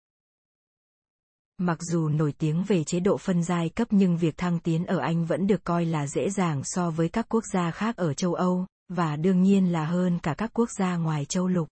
Mặc 1.57 1.77
dù 1.81 2.09
nổi 2.09 2.33
tiếng 2.37 2.63
về 2.63 2.83
chế 2.83 2.99
độ 2.99 3.17
phân 3.17 3.43
giai 3.43 3.69
cấp 3.69 3.87
nhưng 3.91 4.17
việc 4.17 4.37
thăng 4.37 4.59
tiến 4.59 4.85
ở 4.85 4.97
Anh 4.97 5.25
vẫn 5.25 5.47
được 5.47 5.63
coi 5.63 5.85
là 5.85 6.07
dễ 6.07 6.29
dàng 6.29 6.61
so 6.63 6.89
với 6.89 7.09
các 7.09 7.25
quốc 7.29 7.43
gia 7.53 7.71
khác 7.71 7.97
ở 7.97 8.13
châu 8.13 8.33
Âu, 8.33 8.65
và 8.89 9.15
đương 9.15 9.43
nhiên 9.43 9.71
là 9.71 9.85
hơn 9.85 10.19
cả 10.19 10.33
các 10.33 10.51
quốc 10.53 10.69
gia 10.79 10.97
ngoài 10.97 11.25
châu 11.25 11.47
lục. 11.47 11.67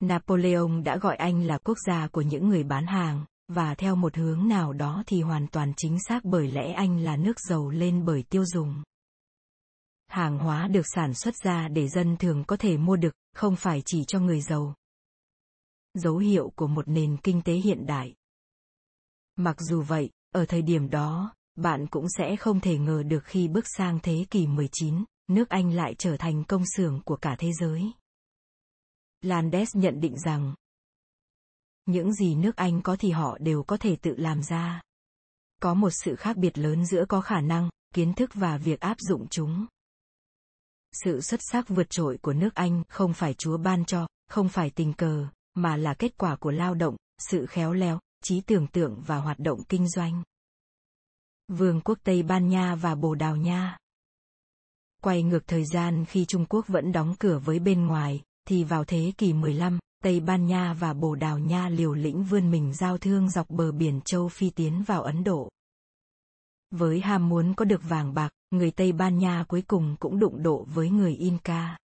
Napoleon 0.00 0.82
đã 0.84 0.96
gọi 0.96 1.16
Anh 1.16 1.46
là 1.46 1.58
quốc 1.58 1.78
gia 1.86 2.08
của 2.08 2.20
những 2.22 2.48
người 2.48 2.64
bán 2.64 2.86
hàng, 2.86 3.24
và 3.48 3.74
theo 3.74 3.96
một 3.96 4.16
hướng 4.16 4.48
nào 4.48 4.72
đó 4.72 5.02
thì 5.06 5.22
hoàn 5.22 5.46
toàn 5.48 5.72
chính 5.76 5.98
xác 6.08 6.24
bởi 6.24 6.50
lẽ 6.50 6.72
Anh 6.72 6.98
là 6.98 7.16
nước 7.16 7.40
giàu 7.40 7.70
lên 7.70 8.04
bởi 8.04 8.22
tiêu 8.22 8.44
dùng. 8.44 8.82
Hàng 10.08 10.38
hóa 10.38 10.68
được 10.68 10.86
sản 10.94 11.14
xuất 11.14 11.34
ra 11.44 11.68
để 11.68 11.88
dân 11.88 12.16
thường 12.16 12.44
có 12.44 12.56
thể 12.56 12.76
mua 12.76 12.96
được, 12.96 13.12
không 13.34 13.56
phải 13.56 13.82
chỉ 13.86 14.04
cho 14.04 14.20
người 14.20 14.40
giàu. 14.40 14.74
Dấu 15.94 16.18
hiệu 16.18 16.52
của 16.56 16.66
một 16.66 16.88
nền 16.88 17.16
kinh 17.16 17.42
tế 17.42 17.52
hiện 17.52 17.86
đại. 17.86 18.14
Mặc 19.36 19.56
dù 19.60 19.82
vậy, 19.82 20.10
ở 20.34 20.44
thời 20.46 20.62
điểm 20.62 20.90
đó, 20.90 21.34
bạn 21.56 21.86
cũng 21.86 22.06
sẽ 22.18 22.36
không 22.36 22.60
thể 22.60 22.78
ngờ 22.78 23.02
được 23.02 23.24
khi 23.24 23.48
bước 23.48 23.64
sang 23.76 23.98
thế 24.02 24.26
kỷ 24.30 24.46
19, 24.46 25.04
nước 25.28 25.48
Anh 25.48 25.72
lại 25.72 25.94
trở 25.98 26.16
thành 26.16 26.44
công 26.44 26.62
xưởng 26.76 27.00
của 27.04 27.16
cả 27.16 27.36
thế 27.38 27.52
giới. 27.60 27.92
Landes 29.20 29.76
nhận 29.76 30.00
định 30.00 30.18
rằng, 30.18 30.54
những 31.86 32.12
gì 32.12 32.34
nước 32.34 32.56
Anh 32.56 32.82
có 32.82 32.96
thì 32.96 33.10
họ 33.10 33.38
đều 33.40 33.62
có 33.62 33.76
thể 33.76 33.96
tự 33.96 34.14
làm 34.16 34.42
ra. 34.42 34.80
Có 35.62 35.74
một 35.74 35.90
sự 35.90 36.16
khác 36.16 36.36
biệt 36.36 36.58
lớn 36.58 36.86
giữa 36.86 37.04
có 37.08 37.20
khả 37.20 37.40
năng, 37.40 37.70
kiến 37.94 38.14
thức 38.14 38.30
và 38.34 38.56
việc 38.56 38.80
áp 38.80 38.96
dụng 39.00 39.26
chúng. 39.28 39.66
Sự 40.92 41.20
xuất 41.20 41.40
sắc 41.42 41.68
vượt 41.68 41.90
trội 41.90 42.18
của 42.22 42.32
nước 42.32 42.54
Anh 42.54 42.82
không 42.88 43.14
phải 43.14 43.34
Chúa 43.34 43.56
ban 43.56 43.84
cho, 43.84 44.08
không 44.30 44.48
phải 44.48 44.70
tình 44.70 44.92
cờ, 44.92 45.26
mà 45.54 45.76
là 45.76 45.94
kết 45.94 46.18
quả 46.18 46.36
của 46.36 46.50
lao 46.50 46.74
động, 46.74 46.96
sự 47.18 47.46
khéo 47.46 47.72
léo, 47.72 47.98
trí 48.22 48.40
tưởng 48.40 48.66
tượng 48.66 49.02
và 49.06 49.16
hoạt 49.16 49.38
động 49.38 49.62
kinh 49.68 49.88
doanh. 49.88 50.22
Vương 51.48 51.80
quốc 51.80 51.98
Tây 52.04 52.22
Ban 52.22 52.48
Nha 52.48 52.74
và 52.74 52.94
Bồ 52.94 53.14
Đào 53.14 53.36
Nha 53.36 53.78
Quay 55.02 55.22
ngược 55.22 55.46
thời 55.46 55.64
gian 55.64 56.04
khi 56.04 56.24
Trung 56.24 56.46
Quốc 56.48 56.66
vẫn 56.68 56.92
đóng 56.92 57.14
cửa 57.18 57.38
với 57.38 57.58
bên 57.58 57.86
ngoài, 57.86 58.22
thì 58.48 58.64
vào 58.64 58.84
thế 58.84 59.12
kỷ 59.18 59.32
15, 59.32 59.78
Tây 60.04 60.20
Ban 60.20 60.46
Nha 60.46 60.72
và 60.72 60.92
Bồ 60.92 61.14
Đào 61.14 61.38
Nha 61.38 61.68
liều 61.68 61.94
lĩnh 61.94 62.24
vươn 62.24 62.50
mình 62.50 62.74
giao 62.74 62.98
thương 62.98 63.30
dọc 63.30 63.50
bờ 63.50 63.72
biển 63.72 64.00
châu 64.00 64.28
Phi 64.28 64.50
tiến 64.50 64.82
vào 64.86 65.02
Ấn 65.02 65.24
Độ. 65.24 65.48
Với 66.70 67.00
ham 67.00 67.28
muốn 67.28 67.54
có 67.54 67.64
được 67.64 67.80
vàng 67.88 68.14
bạc, 68.14 68.30
người 68.50 68.70
Tây 68.70 68.92
Ban 68.92 69.18
Nha 69.18 69.44
cuối 69.48 69.62
cùng 69.62 69.96
cũng 70.00 70.18
đụng 70.18 70.42
độ 70.42 70.66
với 70.74 70.90
người 70.90 71.14
Inca. 71.14 71.78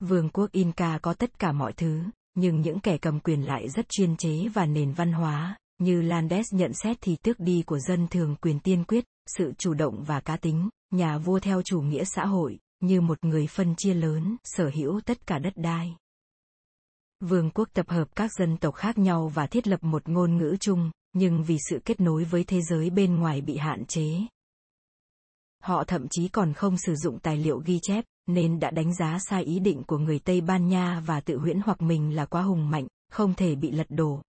Vương 0.00 0.30
quốc 0.30 0.52
Inca 0.52 0.98
có 0.98 1.14
tất 1.14 1.38
cả 1.38 1.52
mọi 1.52 1.72
thứ, 1.72 2.02
nhưng 2.34 2.60
những 2.60 2.80
kẻ 2.80 2.98
cầm 2.98 3.20
quyền 3.20 3.46
lại 3.46 3.68
rất 3.68 3.88
chuyên 3.88 4.16
chế 4.16 4.48
và 4.48 4.66
nền 4.66 4.92
văn 4.92 5.12
hóa, 5.12 5.58
như 5.78 6.02
Landes 6.02 6.54
nhận 6.54 6.72
xét 6.74 6.96
thì 7.00 7.16
tước 7.16 7.40
đi 7.40 7.62
của 7.66 7.78
dân 7.78 8.08
thường 8.08 8.36
quyền 8.40 8.60
tiên 8.60 8.84
quyết, 8.84 9.04
sự 9.26 9.52
chủ 9.58 9.74
động 9.74 10.04
và 10.04 10.20
cá 10.20 10.36
tính, 10.36 10.68
nhà 10.90 11.18
vua 11.18 11.38
theo 11.38 11.62
chủ 11.62 11.80
nghĩa 11.80 12.04
xã 12.04 12.26
hội, 12.26 12.58
như 12.80 13.00
một 13.00 13.24
người 13.24 13.46
phân 13.46 13.74
chia 13.76 13.94
lớn, 13.94 14.36
sở 14.44 14.70
hữu 14.74 15.00
tất 15.00 15.26
cả 15.26 15.38
đất 15.38 15.52
đai. 15.56 15.96
Vương 17.20 17.50
quốc 17.50 17.68
tập 17.72 17.88
hợp 17.88 18.16
các 18.16 18.30
dân 18.38 18.56
tộc 18.56 18.74
khác 18.74 18.98
nhau 18.98 19.28
và 19.28 19.46
thiết 19.46 19.68
lập 19.68 19.84
một 19.84 20.08
ngôn 20.08 20.36
ngữ 20.36 20.56
chung, 20.60 20.90
nhưng 21.12 21.44
vì 21.44 21.56
sự 21.70 21.80
kết 21.84 22.00
nối 22.00 22.24
với 22.24 22.44
thế 22.44 22.60
giới 22.62 22.90
bên 22.90 23.16
ngoài 23.16 23.40
bị 23.40 23.56
hạn 23.56 23.84
chế. 23.84 24.10
Họ 25.62 25.84
thậm 25.84 26.08
chí 26.10 26.28
còn 26.28 26.52
không 26.52 26.78
sử 26.78 26.94
dụng 26.94 27.18
tài 27.18 27.36
liệu 27.36 27.58
ghi 27.58 27.78
chép, 27.82 28.04
nên 28.26 28.60
đã 28.60 28.70
đánh 28.70 28.94
giá 28.94 29.18
sai 29.28 29.44
ý 29.44 29.58
định 29.58 29.82
của 29.86 29.98
người 29.98 30.18
Tây 30.18 30.40
Ban 30.40 30.68
Nha 30.68 31.02
và 31.06 31.20
tự 31.20 31.38
huyễn 31.38 31.60
hoặc 31.64 31.82
mình 31.82 32.16
là 32.16 32.26
quá 32.26 32.42
hùng 32.42 32.70
mạnh, 32.70 32.86
không 33.10 33.34
thể 33.34 33.54
bị 33.54 33.70
lật 33.70 33.86
đổ. 33.88 34.22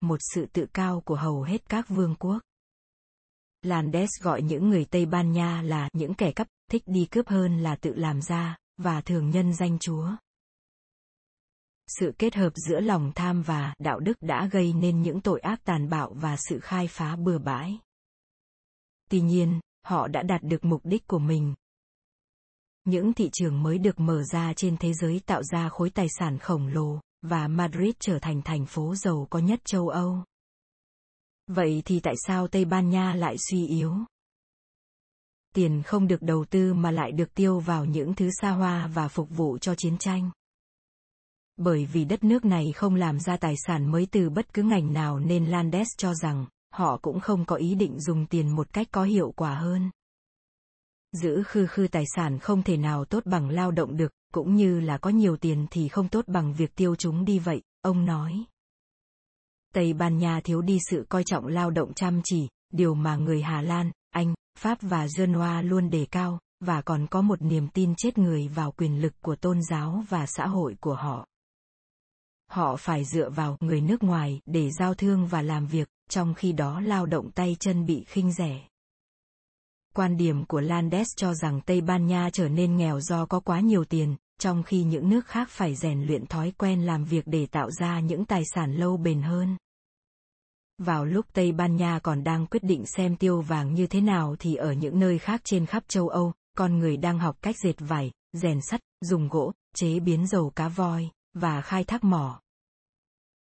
Một 0.00 0.18
sự 0.34 0.46
tự 0.52 0.66
cao 0.72 1.00
của 1.00 1.16
hầu 1.16 1.42
hết 1.42 1.68
các 1.68 1.88
vương 1.88 2.14
quốc. 2.18 2.38
Landes 3.62 4.10
gọi 4.22 4.42
những 4.42 4.68
người 4.68 4.84
Tây 4.84 5.06
Ban 5.06 5.32
Nha 5.32 5.62
là 5.62 5.88
những 5.92 6.14
kẻ 6.14 6.32
cắp, 6.32 6.46
thích 6.70 6.82
đi 6.86 7.06
cướp 7.10 7.28
hơn 7.28 7.58
là 7.58 7.76
tự 7.76 7.94
làm 7.94 8.22
ra, 8.22 8.56
và 8.76 9.00
thường 9.00 9.30
nhân 9.30 9.54
danh 9.54 9.78
chúa. 9.78 10.10
Sự 11.86 12.12
kết 12.18 12.34
hợp 12.34 12.52
giữa 12.54 12.80
lòng 12.80 13.12
tham 13.14 13.42
và 13.42 13.74
đạo 13.78 14.00
đức 14.00 14.12
đã 14.20 14.46
gây 14.52 14.72
nên 14.72 15.02
những 15.02 15.20
tội 15.20 15.40
ác 15.40 15.60
tàn 15.64 15.88
bạo 15.88 16.12
và 16.14 16.36
sự 16.36 16.60
khai 16.60 16.88
phá 16.88 17.16
bừa 17.16 17.38
bãi. 17.38 17.78
Tuy 19.10 19.20
nhiên, 19.20 19.60
họ 19.82 20.08
đã 20.08 20.22
đạt 20.22 20.42
được 20.42 20.64
mục 20.64 20.80
đích 20.84 21.06
của 21.06 21.18
mình. 21.18 21.54
Những 22.84 23.12
thị 23.12 23.30
trường 23.32 23.62
mới 23.62 23.78
được 23.78 24.00
mở 24.00 24.22
ra 24.32 24.52
trên 24.56 24.76
thế 24.76 24.92
giới 24.92 25.20
tạo 25.26 25.42
ra 25.42 25.68
khối 25.68 25.90
tài 25.90 26.06
sản 26.18 26.38
khổng 26.38 26.66
lồ, 26.66 27.00
và 27.22 27.48
Madrid 27.48 27.94
trở 27.98 28.18
thành 28.18 28.42
thành 28.42 28.66
phố 28.66 28.94
giàu 28.94 29.26
có 29.30 29.38
nhất 29.38 29.60
châu 29.64 29.88
Âu. 29.88 30.24
Vậy 31.46 31.82
thì 31.84 32.00
tại 32.00 32.14
sao 32.26 32.48
Tây 32.48 32.64
Ban 32.64 32.90
Nha 32.90 33.14
lại 33.14 33.36
suy 33.50 33.66
yếu? 33.66 33.94
Tiền 35.54 35.82
không 35.82 36.06
được 36.06 36.22
đầu 36.22 36.44
tư 36.50 36.74
mà 36.74 36.90
lại 36.90 37.12
được 37.12 37.34
tiêu 37.34 37.58
vào 37.58 37.84
những 37.84 38.14
thứ 38.14 38.30
xa 38.40 38.50
hoa 38.50 38.86
và 38.86 39.08
phục 39.08 39.28
vụ 39.30 39.58
cho 39.58 39.74
chiến 39.74 39.98
tranh. 39.98 40.30
Bởi 41.56 41.86
vì 41.92 42.04
đất 42.04 42.24
nước 42.24 42.44
này 42.44 42.72
không 42.72 42.94
làm 42.94 43.20
ra 43.20 43.36
tài 43.36 43.54
sản 43.66 43.90
mới 43.90 44.06
từ 44.10 44.30
bất 44.30 44.54
cứ 44.54 44.62
ngành 44.62 44.92
nào 44.92 45.18
nên 45.18 45.46
Landes 45.46 45.88
cho 45.96 46.14
rằng, 46.14 46.46
họ 46.72 46.98
cũng 47.02 47.20
không 47.20 47.44
có 47.44 47.56
ý 47.56 47.74
định 47.74 48.00
dùng 48.00 48.26
tiền 48.26 48.48
một 48.48 48.72
cách 48.72 48.88
có 48.90 49.04
hiệu 49.04 49.32
quả 49.36 49.54
hơn. 49.54 49.90
Giữ 51.12 51.42
khư 51.42 51.66
khư 51.66 51.88
tài 51.88 52.04
sản 52.16 52.38
không 52.38 52.62
thể 52.62 52.76
nào 52.76 53.04
tốt 53.04 53.26
bằng 53.26 53.48
lao 53.48 53.70
động 53.70 53.96
được, 53.96 54.12
cũng 54.34 54.54
như 54.54 54.80
là 54.80 54.98
có 54.98 55.10
nhiều 55.10 55.36
tiền 55.36 55.66
thì 55.70 55.88
không 55.88 56.08
tốt 56.08 56.24
bằng 56.28 56.54
việc 56.54 56.74
tiêu 56.74 56.96
chúng 56.96 57.24
đi 57.24 57.38
vậy, 57.38 57.62
ông 57.82 58.04
nói. 58.04 58.44
Tây 59.74 59.92
Ban 59.92 60.18
Nha 60.18 60.40
thiếu 60.44 60.62
đi 60.62 60.78
sự 60.90 61.06
coi 61.08 61.24
trọng 61.24 61.46
lao 61.46 61.70
động 61.70 61.94
chăm 61.94 62.20
chỉ, 62.24 62.48
điều 62.72 62.94
mà 62.94 63.16
người 63.16 63.42
Hà 63.42 63.62
Lan, 63.62 63.90
Pháp 64.60 64.78
và 64.80 65.06
Genoa 65.18 65.62
luôn 65.62 65.90
đề 65.90 66.06
cao, 66.10 66.38
và 66.64 66.82
còn 66.82 67.06
có 67.06 67.22
một 67.22 67.42
niềm 67.42 67.68
tin 67.68 67.94
chết 67.94 68.18
người 68.18 68.48
vào 68.48 68.72
quyền 68.72 69.00
lực 69.00 69.12
của 69.22 69.36
tôn 69.36 69.62
giáo 69.62 70.04
và 70.08 70.26
xã 70.26 70.46
hội 70.46 70.76
của 70.80 70.94
họ. 70.94 71.26
Họ 72.50 72.76
phải 72.76 73.04
dựa 73.04 73.30
vào 73.30 73.56
người 73.60 73.80
nước 73.80 74.02
ngoài 74.02 74.40
để 74.46 74.70
giao 74.70 74.94
thương 74.94 75.26
và 75.26 75.42
làm 75.42 75.66
việc, 75.66 75.88
trong 76.10 76.34
khi 76.34 76.52
đó 76.52 76.80
lao 76.80 77.06
động 77.06 77.30
tay 77.30 77.56
chân 77.60 77.86
bị 77.86 78.04
khinh 78.04 78.32
rẻ. 78.32 78.68
Quan 79.94 80.16
điểm 80.16 80.44
của 80.44 80.60
Landes 80.60 81.08
cho 81.16 81.34
rằng 81.34 81.60
Tây 81.60 81.80
Ban 81.80 82.06
Nha 82.06 82.30
trở 82.32 82.48
nên 82.48 82.76
nghèo 82.76 83.00
do 83.00 83.26
có 83.26 83.40
quá 83.40 83.60
nhiều 83.60 83.84
tiền, 83.84 84.16
trong 84.38 84.62
khi 84.62 84.82
những 84.82 85.08
nước 85.08 85.26
khác 85.26 85.48
phải 85.50 85.74
rèn 85.74 86.02
luyện 86.06 86.26
thói 86.26 86.52
quen 86.58 86.86
làm 86.86 87.04
việc 87.04 87.26
để 87.26 87.46
tạo 87.46 87.70
ra 87.70 88.00
những 88.00 88.24
tài 88.24 88.42
sản 88.54 88.74
lâu 88.74 88.96
bền 88.96 89.22
hơn. 89.22 89.56
Vào 90.84 91.04
lúc 91.04 91.26
Tây 91.32 91.52
Ban 91.52 91.76
Nha 91.76 91.98
còn 91.98 92.24
đang 92.24 92.46
quyết 92.46 92.62
định 92.62 92.86
xem 92.86 93.16
tiêu 93.16 93.40
vàng 93.40 93.74
như 93.74 93.86
thế 93.86 94.00
nào 94.00 94.36
thì 94.38 94.54
ở 94.54 94.72
những 94.72 95.00
nơi 95.00 95.18
khác 95.18 95.40
trên 95.44 95.66
khắp 95.66 95.84
châu 95.88 96.08
Âu, 96.08 96.32
con 96.56 96.78
người 96.78 96.96
đang 96.96 97.18
học 97.18 97.36
cách 97.42 97.56
dệt 97.64 97.74
vải, 97.78 98.10
rèn 98.32 98.60
sắt, 98.60 98.80
dùng 99.00 99.28
gỗ, 99.28 99.52
chế 99.74 100.00
biến 100.00 100.26
dầu 100.26 100.50
cá 100.50 100.68
voi, 100.68 101.10
và 101.34 101.60
khai 101.60 101.84
thác 101.84 102.04
mỏ. 102.04 102.40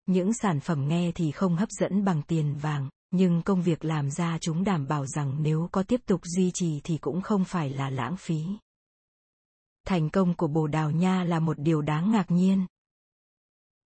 Những 0.06 0.32
sản 0.32 0.60
phẩm 0.60 0.88
nghe 0.88 1.12
thì 1.12 1.30
không 1.30 1.56
hấp 1.56 1.70
dẫn 1.70 2.04
bằng 2.04 2.22
tiền 2.22 2.54
vàng, 2.62 2.88
nhưng 3.10 3.42
công 3.42 3.62
việc 3.62 3.84
làm 3.84 4.10
ra 4.10 4.38
chúng 4.40 4.64
đảm 4.64 4.88
bảo 4.88 5.06
rằng 5.06 5.42
nếu 5.42 5.68
có 5.72 5.82
tiếp 5.82 6.00
tục 6.06 6.20
duy 6.24 6.50
trì 6.54 6.80
thì 6.84 6.98
cũng 6.98 7.20
không 7.20 7.44
phải 7.44 7.70
là 7.70 7.90
lãng 7.90 8.16
phí. 8.16 8.44
Thành 9.86 10.10
công 10.10 10.34
của 10.34 10.48
Bồ 10.48 10.66
Đào 10.66 10.90
Nha 10.90 11.24
là 11.24 11.40
một 11.40 11.58
điều 11.58 11.82
đáng 11.82 12.12
ngạc 12.12 12.30
nhiên. 12.30 12.66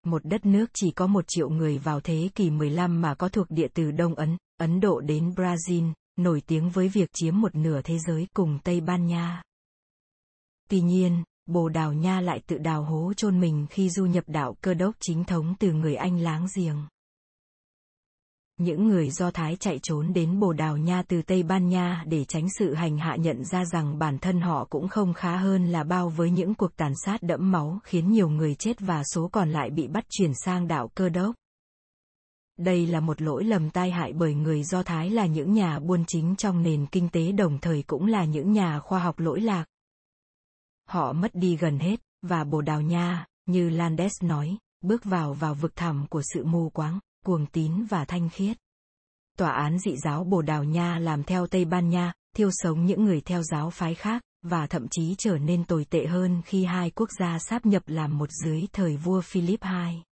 Một 0.06 0.25
đất 0.25 0.47
nước 0.47 0.71
chỉ 0.75 0.90
có 0.90 1.06
một 1.06 1.25
triệu 1.28 1.49
người 1.49 1.78
vào 1.78 2.00
thế 2.00 2.28
kỷ 2.35 2.50
15 2.50 3.00
mà 3.00 3.14
có 3.14 3.28
thuộc 3.28 3.47
địa 3.50 3.68
từ 3.75 3.90
Đông 3.90 4.14
Ấn, 4.14 4.37
Ấn 4.56 4.80
Độ 4.80 5.00
đến 5.00 5.30
Brazil, 5.30 5.92
nổi 6.16 6.42
tiếng 6.47 6.71
với 6.71 6.88
việc 6.88 7.11
chiếm 7.12 7.40
một 7.40 7.54
nửa 7.54 7.80
thế 7.82 7.99
giới 7.99 8.26
cùng 8.35 8.59
Tây 8.64 8.80
Ban 8.80 9.06
Nha. 9.06 9.42
Tuy 10.68 10.80
nhiên, 10.80 11.23
Bồ 11.47 11.68
Đào 11.68 11.92
Nha 11.92 12.21
lại 12.21 12.40
tự 12.47 12.59
đào 12.59 12.85
hố 12.85 13.12
chôn 13.16 13.40
mình 13.40 13.66
khi 13.71 13.90
du 13.90 14.06
nhập 14.06 14.25
đạo 14.26 14.56
cơ 14.61 14.75
đốc 14.75 14.94
chính 15.00 15.25
thống 15.25 15.54
từ 15.59 15.73
người 15.73 15.94
Anh 15.94 16.18
láng 16.18 16.47
giềng. 16.56 16.76
Những 18.59 18.88
người 18.88 19.11
Do 19.11 19.30
Thái 19.30 19.56
chạy 19.56 19.78
trốn 19.82 20.12
đến 20.12 20.40
Bồ 20.40 20.52
Đào 20.52 20.76
Nha 20.76 21.02
từ 21.09 21.23
Tây 21.23 21.42
Ban 21.42 21.68
Nha 21.68 22.04
để 22.06 22.25
tránh 22.25 22.47
sự 22.59 22.75
hành 22.75 22.99
hạ 22.99 23.16
nhận 23.16 23.44
ra 23.44 23.64
rằng 23.64 23.99
bản 23.99 24.18
thân 24.18 24.40
họ 24.40 24.66
cũng 24.71 24.88
không 24.88 25.14
khá 25.14 25.37
hơn 25.37 25.66
là 25.66 25.85
bao 25.85 26.09
với 26.09 26.30
những 26.30 26.54
cuộc 26.54 26.76
tàn 26.76 26.92
sát 27.04 27.23
đẫm 27.23 27.50
máu 27.50 27.78
khiến 27.85 28.12
nhiều 28.12 28.28
người 28.28 28.54
chết 28.54 28.80
và 28.80 29.02
số 29.04 29.28
còn 29.28 29.50
lại 29.50 29.71
bị 29.71 29.88
bắt 29.88 30.04
chuyển 30.11 30.32
sang 30.35 30.68
đạo 30.68 30.88
cơ 30.94 31.09
đốc. 31.09 31.35
Đây 32.59 32.87
là 32.87 33.00
một 33.00 33.23
lỗi 33.23 33.44
lầm 33.44 33.71
tai 33.71 33.90
hại 33.90 34.12
bởi 34.12 34.35
người 34.35 34.62
Do 34.62 34.82
Thái 34.82 35.11
là 35.11 35.26
những 35.26 35.52
nhà 35.52 35.78
buôn 35.78 36.04
chính 36.06 36.37
trong 36.37 36.62
nền 36.62 36.87
kinh 36.87 37.09
tế 37.09 37.32
đồng 37.32 37.59
thời 37.59 37.82
cũng 37.82 38.06
là 38.06 38.25
những 38.25 38.52
nhà 38.52 38.80
khoa 38.80 38.99
học 38.99 39.18
lỗi 39.18 39.40
lạc. 39.40 39.64
Họ 40.88 41.12
mất 41.12 41.35
đi 41.35 41.56
gần 41.56 41.78
hết, 41.78 42.00
và 42.23 42.44
Bồ 42.44 42.61
Đào 42.61 42.80
Nha, 42.80 43.26
như 43.47 43.71
Landes 43.71 44.12
nói, 44.23 44.56
bước 44.80 45.04
vào 45.04 45.35
vào 45.35 45.54
vực 45.54 45.76
thẳm 45.76 46.06
của 46.11 46.23
sự 46.35 46.44
mù 46.44 46.71
quáng, 46.71 46.99
cuồng 47.26 47.46
tín 47.46 47.84
và 47.84 48.04
thanh 48.04 48.28
khiết. 48.28 48.56
Tòa 49.38 49.50
án 49.50 49.78
dị 49.78 49.96
giáo 49.96 50.24
Bồ 50.24 50.42
Đào 50.42 50.64
Nha 50.64 50.98
làm 50.98 51.22
theo 51.22 51.46
Tây 51.46 51.64
Ban 51.64 51.88
Nha, 51.88 52.12
thiêu 52.36 52.50
sống 52.52 52.86
những 52.86 53.04
người 53.04 53.20
theo 53.20 53.42
giáo 53.42 53.70
phái 53.70 53.94
khác, 53.94 54.22
và 54.42 54.66
thậm 54.66 54.86
chí 54.90 55.14
trở 55.18 55.38
nên 55.38 55.64
tồi 55.64 55.84
tệ 55.90 56.06
hơn 56.06 56.42
khi 56.44 56.64
hai 56.64 56.90
quốc 56.90 57.08
gia 57.18 57.38
sáp 57.38 57.66
nhập 57.66 57.82
làm 57.86 58.18
một 58.18 58.30
dưới 58.44 58.62
thời 58.72 58.96
vua 58.96 59.20
Philip 59.20 59.60
II. 59.62 60.02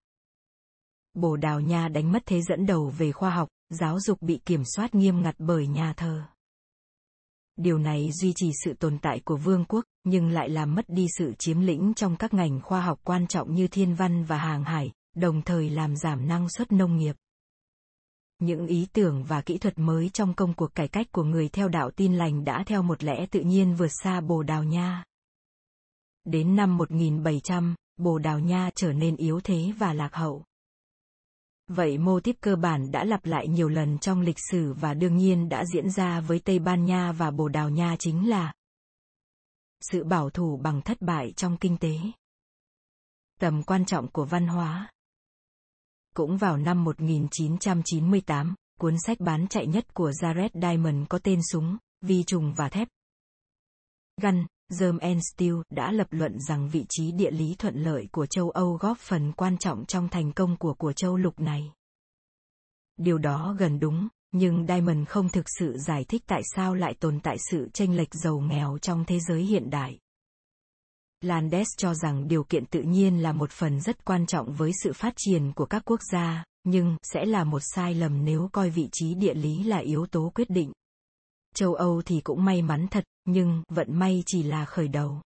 Bồ 1.14 1.36
Đào 1.36 1.60
Nha 1.60 1.88
đánh 1.88 2.12
mất 2.12 2.22
thế 2.26 2.42
dẫn 2.42 2.66
đầu 2.66 2.92
về 2.98 3.12
khoa 3.12 3.30
học, 3.30 3.48
giáo 3.68 4.00
dục 4.00 4.22
bị 4.22 4.40
kiểm 4.44 4.62
soát 4.64 4.94
nghiêm 4.94 5.22
ngặt 5.22 5.34
bởi 5.38 5.66
nhà 5.66 5.94
thờ. 5.96 6.22
Điều 7.56 7.78
này 7.78 8.10
duy 8.12 8.32
trì 8.36 8.50
sự 8.64 8.74
tồn 8.74 8.98
tại 8.98 9.20
của 9.24 9.36
vương 9.36 9.64
quốc, 9.64 9.84
nhưng 10.04 10.28
lại 10.28 10.48
làm 10.48 10.74
mất 10.74 10.84
đi 10.88 11.06
sự 11.18 11.34
chiếm 11.38 11.60
lĩnh 11.60 11.92
trong 11.96 12.16
các 12.16 12.34
ngành 12.34 12.60
khoa 12.60 12.80
học 12.80 13.00
quan 13.04 13.26
trọng 13.26 13.54
như 13.54 13.68
thiên 13.68 13.94
văn 13.94 14.24
và 14.24 14.38
hàng 14.38 14.64
hải, 14.64 14.92
đồng 15.14 15.42
thời 15.42 15.70
làm 15.70 15.96
giảm 15.96 16.28
năng 16.28 16.48
suất 16.48 16.72
nông 16.72 16.96
nghiệp. 16.96 17.16
Những 18.38 18.66
ý 18.66 18.88
tưởng 18.92 19.24
và 19.24 19.40
kỹ 19.40 19.58
thuật 19.58 19.78
mới 19.78 20.08
trong 20.08 20.34
công 20.34 20.54
cuộc 20.54 20.74
cải 20.74 20.88
cách 20.88 21.06
của 21.12 21.24
người 21.24 21.48
theo 21.48 21.68
đạo 21.68 21.90
tin 21.90 22.14
lành 22.14 22.44
đã 22.44 22.64
theo 22.66 22.82
một 22.82 23.04
lẽ 23.04 23.26
tự 23.30 23.40
nhiên 23.40 23.74
vượt 23.74 23.90
xa 24.02 24.20
Bồ 24.20 24.42
Đào 24.42 24.64
Nha. 24.64 25.04
Đến 26.24 26.56
năm 26.56 26.76
1700, 26.76 27.74
Bồ 27.96 28.18
Đào 28.18 28.38
Nha 28.38 28.70
trở 28.74 28.92
nên 28.92 29.16
yếu 29.16 29.40
thế 29.40 29.72
và 29.78 29.92
lạc 29.92 30.14
hậu. 30.14 30.44
Vậy 31.68 31.98
mô 31.98 32.20
típ 32.20 32.36
cơ 32.40 32.56
bản 32.56 32.90
đã 32.90 33.04
lặp 33.04 33.26
lại 33.26 33.48
nhiều 33.48 33.68
lần 33.68 33.98
trong 33.98 34.20
lịch 34.20 34.38
sử 34.50 34.72
và 34.72 34.94
đương 34.94 35.16
nhiên 35.16 35.48
đã 35.48 35.64
diễn 35.64 35.90
ra 35.90 36.20
với 36.20 36.38
Tây 36.38 36.58
Ban 36.58 36.84
Nha 36.84 37.12
và 37.12 37.30
Bồ 37.30 37.48
Đào 37.48 37.70
Nha 37.70 37.96
chính 37.98 38.28
là 38.28 38.52
sự 39.80 40.04
bảo 40.04 40.30
thủ 40.30 40.56
bằng 40.56 40.82
thất 40.82 41.00
bại 41.00 41.32
trong 41.36 41.56
kinh 41.56 41.76
tế. 41.76 41.96
Tầm 43.40 43.62
quan 43.62 43.84
trọng 43.84 44.08
của 44.08 44.24
văn 44.24 44.46
hóa 44.46 44.90
cũng 46.20 46.36
vào 46.36 46.56
năm 46.56 46.84
1998, 46.84 48.54
cuốn 48.80 48.94
sách 49.06 49.20
bán 49.20 49.46
chạy 49.48 49.66
nhất 49.66 49.94
của 49.94 50.10
Jared 50.10 50.48
Diamond 50.54 51.08
có 51.08 51.18
tên 51.18 51.40
Súng, 51.52 51.76
Vi 52.00 52.22
trùng 52.26 52.54
và 52.56 52.68
thép. 52.68 52.88
Gun, 54.22 54.46
Germ 54.80 54.98
and 54.98 55.22
Steel 55.32 55.54
đã 55.70 55.92
lập 55.92 56.06
luận 56.10 56.40
rằng 56.48 56.68
vị 56.68 56.86
trí 56.88 57.12
địa 57.12 57.30
lý 57.30 57.54
thuận 57.58 57.74
lợi 57.74 58.08
của 58.12 58.26
châu 58.26 58.50
Âu 58.50 58.76
góp 58.80 58.98
phần 58.98 59.32
quan 59.32 59.58
trọng 59.58 59.86
trong 59.86 60.08
thành 60.08 60.32
công 60.32 60.56
của 60.56 60.74
của 60.74 60.92
châu 60.92 61.16
lục 61.16 61.40
này. 61.40 61.72
Điều 62.96 63.18
đó 63.18 63.56
gần 63.58 63.80
đúng, 63.80 64.08
nhưng 64.32 64.66
Diamond 64.66 65.08
không 65.08 65.28
thực 65.28 65.46
sự 65.58 65.76
giải 65.86 66.04
thích 66.04 66.22
tại 66.26 66.42
sao 66.54 66.74
lại 66.74 66.94
tồn 67.00 67.20
tại 67.20 67.36
sự 67.50 67.68
chênh 67.72 67.96
lệch 67.96 68.14
giàu 68.14 68.40
nghèo 68.40 68.78
trong 68.78 69.04
thế 69.04 69.20
giới 69.20 69.42
hiện 69.42 69.70
đại. 69.70 69.98
Landes 71.20 71.68
cho 71.76 71.94
rằng 71.94 72.28
điều 72.28 72.44
kiện 72.44 72.66
tự 72.66 72.82
nhiên 72.82 73.22
là 73.22 73.32
một 73.32 73.50
phần 73.50 73.80
rất 73.80 74.04
quan 74.04 74.26
trọng 74.26 74.52
với 74.52 74.70
sự 74.82 74.92
phát 74.92 75.14
triển 75.16 75.52
của 75.52 75.66
các 75.66 75.82
quốc 75.84 76.00
gia, 76.12 76.44
nhưng 76.64 76.96
sẽ 77.02 77.24
là 77.24 77.44
một 77.44 77.60
sai 77.74 77.94
lầm 77.94 78.24
nếu 78.24 78.48
coi 78.52 78.70
vị 78.70 78.88
trí 78.92 79.14
địa 79.14 79.34
lý 79.34 79.62
là 79.64 79.78
yếu 79.78 80.06
tố 80.06 80.32
quyết 80.34 80.50
định. 80.50 80.72
Châu 81.54 81.74
Âu 81.74 82.02
thì 82.02 82.20
cũng 82.20 82.44
may 82.44 82.62
mắn 82.62 82.86
thật, 82.90 83.04
nhưng 83.24 83.62
vận 83.68 83.98
may 83.98 84.22
chỉ 84.26 84.42
là 84.42 84.64
khởi 84.64 84.88
đầu. 84.88 85.20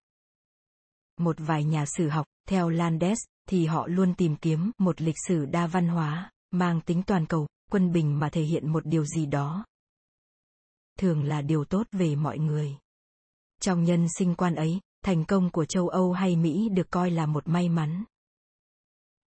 Một 1.20 1.36
vài 1.38 1.64
nhà 1.64 1.84
sử 1.86 2.08
học, 2.08 2.26
theo 2.48 2.68
Landes, 2.68 3.18
thì 3.48 3.66
họ 3.66 3.86
luôn 3.86 4.14
tìm 4.14 4.36
kiếm 4.36 4.70
một 4.78 5.00
lịch 5.00 5.16
sử 5.28 5.46
đa 5.46 5.66
văn 5.66 5.88
hóa, 5.88 6.30
mang 6.50 6.80
tính 6.80 7.02
toàn 7.02 7.26
cầu, 7.26 7.46
quân 7.70 7.92
bình 7.92 8.18
mà 8.18 8.28
thể 8.28 8.42
hiện 8.42 8.72
một 8.72 8.86
điều 8.86 9.04
gì 9.04 9.26
đó. 9.26 9.64
thường 10.98 11.22
là 11.22 11.42
điều 11.42 11.64
tốt 11.64 11.86
về 11.92 12.14
mọi 12.16 12.38
người. 12.38 12.76
Trong 13.60 13.84
nhân 13.84 14.06
sinh 14.18 14.34
quan 14.34 14.54
ấy, 14.54 14.80
thành 15.04 15.25
công 15.25 15.50
của 15.50 15.64
châu 15.64 15.88
Âu 15.88 16.12
hay 16.12 16.37
Mỹ 16.37 16.68
được 16.68 16.90
coi 16.90 17.11
là 17.11 17.26
một 17.26 17.49
may 17.49 17.68
mắn. 17.68 18.04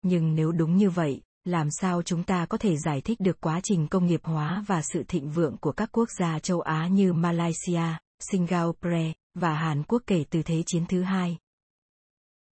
Nhưng 0.02 0.36
nếu 0.36 0.52
đúng 0.52 0.78
như 0.78 0.90
vậy, 0.90 1.22
làm 1.46 1.68
sao 1.72 2.02
chúng 2.02 2.24
ta 2.24 2.46
có 2.46 2.58
thể 2.58 2.78
giải 2.78 3.02
thích 3.02 3.20
được 3.20 3.42
quá 3.42 3.60
trình 3.64 3.88
công 3.88 4.06
nghiệp 4.06 4.22
hóa 4.24 4.64
và 4.68 4.82
sự 4.82 5.04
thịnh 5.08 5.30
vượng 5.30 5.58
của 5.58 5.72
các 5.72 5.90
quốc 5.92 6.10
gia 6.20 6.40
châu 6.40 6.62
Á 6.62 6.88
như 6.88 7.14
Malaysia, 7.14 7.84
Singapore 8.20 9.14
và 9.34 9.54
Hàn 9.54 9.84
Quốc 9.84 10.02
kể 10.08 10.26
từ 10.30 10.44
Thế 10.44 10.64
chiến 10.66 10.86
thứ 10.90 11.02
hai? 11.02 11.38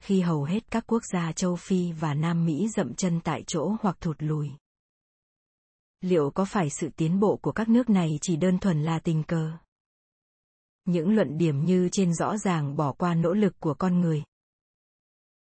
Khi 0.03 0.21
hầu 0.21 0.43
hết 0.43 0.71
các 0.71 0.83
quốc 0.88 1.03
gia 1.13 1.31
châu 1.31 1.55
Phi 1.55 1.91
và 1.91 2.13
Nam 2.13 2.45
Mỹ 2.45 2.67
dậm 2.75 2.93
chân 2.93 3.19
tại 3.23 3.43
chỗ 3.47 3.75
hoặc 3.81 3.97
thụt 4.01 4.17
lùi. 4.19 4.49
Liệu 6.01 6.31
có 6.31 6.45
phải 6.45 6.69
sự 6.69 6.89
tiến 6.95 7.19
bộ 7.19 7.38
của 7.38 7.51
các 7.51 7.69
nước 7.69 7.89
này 7.89 8.19
chỉ 8.21 8.35
đơn 8.35 8.59
thuần 8.59 8.83
là 8.83 8.99
tình 8.99 9.23
cờ? 9.23 9.51
Những 10.86 11.15
luận 11.15 11.38
điểm 11.38 11.65
như 11.65 11.89
trên 11.91 12.13
rõ 12.13 12.38
ràng 12.38 12.75
bỏ 12.75 12.91
qua 12.91 13.13
nỗ 13.13 13.33
lực 13.33 13.53
của 13.59 13.74
con 13.74 14.00
người. 14.00 14.24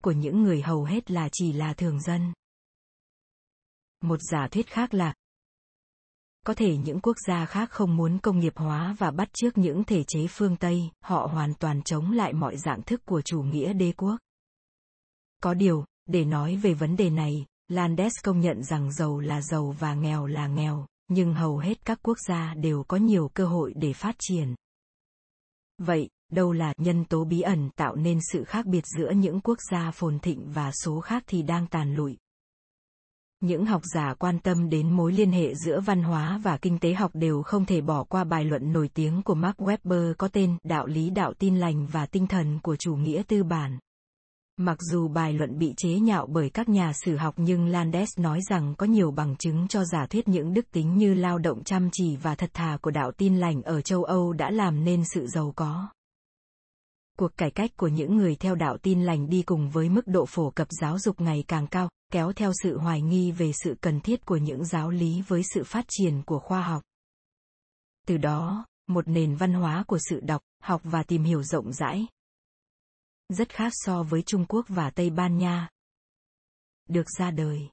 Của 0.04 0.12
những 0.12 0.44
người 0.44 0.62
hầu 0.62 0.84
hết 0.84 1.12
là 1.12 1.30
chỉ 1.32 1.54
là 1.54 1.74
thường 1.74 2.02
dân. 2.02 2.34
Một 4.02 4.20
giả 4.32 4.48
thuyết 4.52 4.68
khác 4.68 4.94
là 4.94 5.14
có 6.46 6.54
thể 6.54 6.78
những 6.78 7.00
quốc 7.00 7.18
gia 7.28 7.46
khác 7.46 7.70
không 7.72 7.96
muốn 7.96 8.20
công 8.20 8.40
nghiệp 8.40 8.54
hóa 8.56 8.96
và 8.98 9.12
bắt 9.12 9.34
chước 9.34 9.58
những 9.58 9.84
thể 9.84 10.04
chế 10.08 10.28
phương 10.30 10.56
Tây, 10.58 10.90
họ 11.02 11.30
hoàn 11.34 11.54
toàn 11.54 11.82
chống 11.82 12.12
lại 12.12 12.34
mọi 12.34 12.58
dạng 12.58 12.82
thức 12.82 13.02
của 13.06 13.22
chủ 13.22 13.42
nghĩa 13.42 13.74
đế 13.74 13.94
quốc. 13.98 14.18
Có 15.44 15.54
điều, 15.54 15.86
để 16.06 16.26
nói 16.26 16.56
về 16.56 16.74
vấn 16.74 16.96
đề 16.96 17.10
này, 17.10 17.46
Landes 17.68 18.14
công 18.24 18.40
nhận 18.40 18.64
rằng 18.64 18.92
giàu 18.92 19.20
là 19.20 19.42
giàu 19.42 19.76
và 19.80 19.94
nghèo 19.94 20.26
là 20.26 20.48
nghèo, 20.48 20.86
nhưng 21.08 21.34
hầu 21.34 21.58
hết 21.58 21.86
các 21.86 22.00
quốc 22.04 22.18
gia 22.28 22.54
đều 22.54 22.84
có 22.84 22.98
nhiều 22.98 23.30
cơ 23.34 23.46
hội 23.46 23.74
để 23.76 23.94
phát 23.94 24.16
triển. 24.20 24.56
Vậy, 25.78 26.10
đâu 26.32 26.52
là 26.52 26.74
nhân 26.78 27.06
tố 27.06 27.24
bí 27.24 27.42
ẩn 27.42 27.70
tạo 27.76 27.96
nên 27.96 28.20
sự 28.32 28.44
khác 28.44 28.66
biệt 28.66 28.84
giữa 28.98 29.12
những 29.12 29.42
quốc 29.42 29.58
gia 29.72 29.92
phồn 29.92 30.20
thịnh 30.20 30.52
và 30.52 30.72
số 30.72 31.00
khác 31.00 31.24
thì 31.28 31.42
đang 31.42 31.68
tàn 31.68 31.96
lụi? 31.96 32.18
Những 33.42 33.66
học 33.66 33.82
giả 33.94 34.14
quan 34.14 34.40
tâm 34.40 34.70
đến 34.70 34.92
mối 34.92 35.14
liên 35.14 35.32
hệ 35.32 35.56
giữa 35.56 35.80
văn 35.80 36.04
hóa 36.04 36.40
và 36.44 36.58
kinh 36.58 36.80
tế 36.80 36.94
học 36.94 37.12
đều 37.14 37.42
không 37.42 37.66
thể 37.66 37.82
bỏ 37.82 38.04
qua 38.04 38.24
bài 38.24 38.46
luận 38.46 38.74
nổi 38.74 38.90
tiếng 38.94 39.22
của 39.22 39.36
Mark 39.36 39.58
Webber 39.58 40.14
có 40.18 40.28
tên 40.28 40.58
Đạo 40.64 40.88
lý 40.88 41.10
đạo 41.10 41.34
tin 41.34 41.58
lành 41.58 41.88
và 41.92 42.06
tinh 42.06 42.28
thần 42.28 42.60
của 42.64 42.76
chủ 42.76 42.96
nghĩa 42.96 43.24
tư 43.28 43.44
bản. 43.44 43.80
Mặc 44.58 44.78
dù 44.92 45.08
bài 45.08 45.34
luận 45.34 45.58
bị 45.58 45.74
chế 45.78 45.90
nhạo 45.90 46.28
bởi 46.28 46.50
các 46.50 46.70
nhà 46.70 46.92
sử 46.94 47.16
học 47.16 47.34
nhưng 47.38 47.68
Landes 47.68 48.20
nói 48.20 48.40
rằng 48.50 48.76
có 48.78 48.86
nhiều 48.86 49.12
bằng 49.12 49.36
chứng 49.36 49.68
cho 49.68 49.86
giả 49.86 50.06
thuyết 50.10 50.28
những 50.28 50.54
đức 50.54 50.72
tính 50.72 50.98
như 50.98 51.14
lao 51.14 51.38
động 51.38 51.64
chăm 51.64 51.90
chỉ 51.92 52.16
và 52.16 52.36
thật 52.36 52.50
thà 52.54 52.78
của 52.82 52.92
đạo 52.92 53.12
tin 53.12 53.38
lành 53.38 53.62
ở 53.62 53.82
châu 53.82 54.04
Âu 54.04 54.34
đã 54.34 54.52
làm 54.52 54.84
nên 54.84 55.04
sự 55.14 55.28
giàu 55.28 55.54
có. 55.56 55.90
Cuộc 57.18 57.38
cải 57.38 57.52
cách 57.52 57.72
của 57.78 57.88
những 57.88 58.18
người 58.18 58.36
theo 58.36 58.56
đạo 58.56 58.78
tin 58.78 59.04
lành 59.04 59.30
đi 59.30 59.42
cùng 59.42 59.70
với 59.70 59.90
mức 59.90 60.08
độ 60.08 60.26
phổ 60.26 60.50
cập 60.50 60.68
giáo 60.82 61.00
dục 61.00 61.22
ngày 61.22 61.44
càng 61.48 61.68
cao, 61.68 61.90
kéo 62.12 62.34
theo 62.34 62.52
sự 62.64 62.78
hoài 62.78 63.02
nghi 63.02 63.32
về 63.32 63.52
sự 63.64 63.76
cần 63.82 64.02
thiết 64.02 64.26
của 64.26 64.38
những 64.38 64.66
giáo 64.66 64.90
lý 64.90 65.22
với 65.28 65.42
sự 65.54 65.64
phát 65.64 65.86
triển 65.88 66.22
của 66.26 66.40
khoa 66.40 66.62
học. 66.62 66.84
Từ 68.08 68.18
đó, 68.18 68.66
một 68.88 69.08
nền 69.08 69.36
văn 69.36 69.54
hóa 69.54 69.84
của 69.88 70.00
sự 70.10 70.20
đọc, 70.20 70.42
học 70.64 70.82
và 70.84 71.04
tìm 71.04 71.24
hiểu 71.24 71.44
rộng 71.44 71.74
rãi, 71.74 72.08
rất 73.30 73.50
khác 73.50 73.72
so 73.76 74.04
với 74.04 74.22
Trung 74.22 74.46
Quốc 74.46 74.66
và 74.70 74.90
Tây 74.90 75.10
Ban 75.10 75.38
Nha. 75.38 75.70
Được 76.90 77.10
ra 77.18 77.32
đời. 77.32 77.70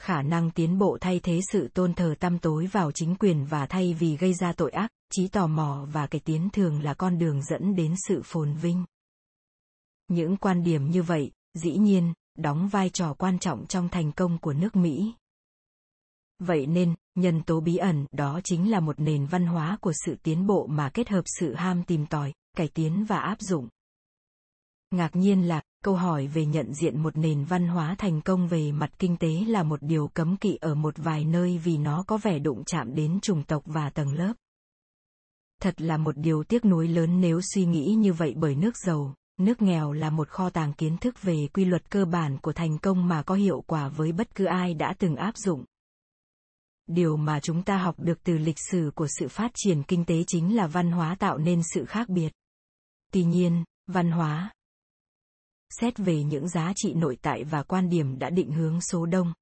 Khả 0.00 0.22
năng 0.22 0.50
tiến 0.50 0.78
bộ 0.78 0.98
thay 1.00 1.20
thế 1.20 1.40
sự 1.52 1.68
tôn 1.68 1.94
thờ 1.94 2.14
tăm 2.20 2.38
tối 2.38 2.66
vào 2.66 2.92
chính 2.92 3.16
quyền 3.16 3.44
và 3.44 3.66
thay 3.66 3.94
vì 3.94 4.16
gây 4.16 4.34
ra 4.34 4.52
tội 4.52 4.70
ác, 4.70 4.90
trí 5.12 5.28
tò 5.28 5.46
mò 5.46 5.86
và 5.92 6.06
cải 6.06 6.20
tiến 6.20 6.48
thường 6.52 6.82
là 6.82 6.94
con 6.94 7.18
đường 7.18 7.42
dẫn 7.42 7.74
đến 7.74 7.94
sự 8.08 8.22
phồn 8.24 8.54
vinh. 8.54 8.84
Những 10.08 10.36
quan 10.36 10.62
điểm 10.62 10.90
như 10.90 11.02
vậy, 11.02 11.30
dĩ 11.54 11.76
nhiên, 11.76 12.12
đóng 12.38 12.68
vai 12.68 12.90
trò 12.90 13.14
quan 13.14 13.38
trọng 13.38 13.66
trong 13.66 13.88
thành 13.88 14.12
công 14.12 14.38
của 14.38 14.52
nước 14.52 14.76
Mỹ. 14.76 15.14
Vậy 16.38 16.66
nên, 16.66 16.94
nhân 17.14 17.42
tố 17.42 17.60
bí 17.60 17.76
ẩn 17.76 18.06
đó 18.12 18.40
chính 18.44 18.70
là 18.70 18.80
một 18.80 19.00
nền 19.00 19.26
văn 19.26 19.46
hóa 19.46 19.78
của 19.80 19.92
sự 20.04 20.16
tiến 20.22 20.46
bộ 20.46 20.66
mà 20.66 20.90
kết 20.94 21.08
hợp 21.08 21.22
sự 21.26 21.54
ham 21.54 21.82
tìm 21.82 22.06
tòi, 22.06 22.32
cải 22.56 22.68
tiến 22.68 23.04
và 23.04 23.18
áp 23.18 23.40
dụng. 23.40 23.68
Ngạc 24.90 25.16
nhiên 25.16 25.48
là, 25.48 25.62
câu 25.84 25.94
hỏi 25.94 26.26
về 26.26 26.46
nhận 26.46 26.74
diện 26.74 27.02
một 27.02 27.16
nền 27.16 27.44
văn 27.44 27.68
hóa 27.68 27.94
thành 27.98 28.20
công 28.20 28.48
về 28.48 28.72
mặt 28.72 28.90
kinh 28.98 29.16
tế 29.16 29.44
là 29.46 29.62
một 29.62 29.82
điều 29.82 30.08
cấm 30.08 30.36
kỵ 30.36 30.56
ở 30.60 30.74
một 30.74 30.94
vài 30.96 31.24
nơi 31.24 31.58
vì 31.58 31.78
nó 31.78 32.04
có 32.06 32.18
vẻ 32.18 32.38
đụng 32.38 32.64
chạm 32.64 32.94
đến 32.94 33.20
chủng 33.20 33.42
tộc 33.42 33.62
và 33.66 33.90
tầng 33.90 34.12
lớp. 34.12 34.32
Thật 35.62 35.80
là 35.80 35.96
một 35.96 36.16
điều 36.16 36.44
tiếc 36.44 36.64
nuối 36.64 36.88
lớn 36.88 37.20
nếu 37.20 37.40
suy 37.54 37.64
nghĩ 37.64 37.94
như 37.94 38.12
vậy 38.12 38.34
bởi 38.36 38.54
nước 38.54 38.76
giàu, 38.76 39.14
nước 39.38 39.62
nghèo 39.62 39.92
là 39.92 40.10
một 40.10 40.28
kho 40.28 40.50
tàng 40.50 40.72
kiến 40.72 40.98
thức 40.98 41.22
về 41.22 41.48
quy 41.52 41.64
luật 41.64 41.90
cơ 41.90 42.04
bản 42.04 42.38
của 42.38 42.52
thành 42.52 42.78
công 42.78 43.08
mà 43.08 43.22
có 43.22 43.34
hiệu 43.34 43.64
quả 43.66 43.88
với 43.88 44.12
bất 44.12 44.34
cứ 44.34 44.44
ai 44.44 44.74
đã 44.74 44.94
từng 44.98 45.16
áp 45.16 45.36
dụng. 45.36 45.64
Điều 46.86 47.16
mà 47.16 47.40
chúng 47.40 47.62
ta 47.62 47.78
học 47.78 47.94
được 47.98 48.22
từ 48.22 48.38
lịch 48.38 48.58
sử 48.70 48.90
của 48.94 49.06
sự 49.18 49.28
phát 49.28 49.50
triển 49.54 49.82
kinh 49.82 50.04
tế 50.04 50.24
chính 50.26 50.56
là 50.56 50.66
văn 50.66 50.90
hóa 50.90 51.14
tạo 51.14 51.38
nên 51.38 51.60
sự 51.74 51.84
khác 51.84 52.08
biệt. 52.08 52.32
Tuy 53.12 53.24
nhiên, 53.24 53.64
văn 53.86 54.10
hóa, 54.10 54.50
xét 55.70 55.98
về 55.98 56.22
những 56.22 56.48
giá 56.48 56.72
trị 56.76 56.94
nội 56.94 57.18
tại 57.22 57.44
và 57.44 57.62
quan 57.62 57.88
điểm 57.88 58.18
đã 58.18 58.30
định 58.30 58.52
hướng 58.52 58.80
số 58.80 59.06
đông. 59.06 59.32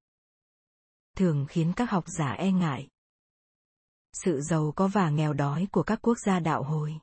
Thường 1.17 1.45
khiến 1.49 1.73
các 1.75 1.89
học 1.89 2.03
giả 2.07 2.31
e 2.31 2.51
ngại. 2.51 2.87
Sự 4.13 4.41
giàu 4.41 4.73
có 4.75 4.87
và 4.87 5.09
nghèo 5.09 5.33
đói 5.33 5.67
của 5.71 5.83
các 5.83 5.99
quốc 6.01 6.17
gia 6.25 6.39
đạo 6.39 6.63
hồi. 6.63 6.93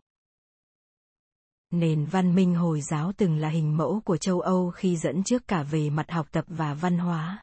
Nền 1.71 2.05
văn 2.05 2.35
minh 2.35 2.55
hồi 2.55 2.81
giáo 2.81 3.13
từng 3.17 3.39
là 3.39 3.49
hình 3.49 3.77
mẫu 3.77 4.01
của 4.05 4.17
châu 4.17 4.41
âu 4.41 4.71
khi 4.71 4.97
dẫn 4.97 5.25
trước 5.25 5.49
cả 5.49 5.63
về 5.63 5.91
mặt 5.91 6.11
học 6.11 6.27
tập 6.31 6.45
và 6.49 6.75
văn 6.75 6.99
hóa. 6.99 7.43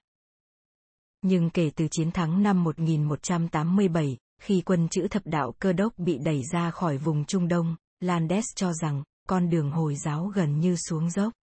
Nhưng 1.22 1.50
kể 1.50 1.72
từ 1.76 1.88
chiến 1.92 2.12
thắng 2.12 2.44
năm 2.44 2.64
1187, 2.64 4.18
khi 4.42 4.62
quân 4.66 4.88
chữ 4.90 5.08
thập 5.08 5.26
đạo 5.26 5.54
cơ 5.60 5.74
đốc 5.74 5.94
bị 5.98 6.18
đẩy 6.18 6.42
ra 6.52 6.72
khỏi 6.72 6.98
vùng 6.98 7.26
Trung 7.26 7.48
Đông, 7.48 7.76
Landes 8.00 8.46
cho 8.56 8.74
rằng, 8.74 9.04
con 9.28 9.50
đường 9.50 9.72
Hồi 9.72 9.96
giáo 9.96 10.26
gần 10.26 10.60
như 10.60 10.76
xuống 10.76 11.10
dốc. 11.10 11.34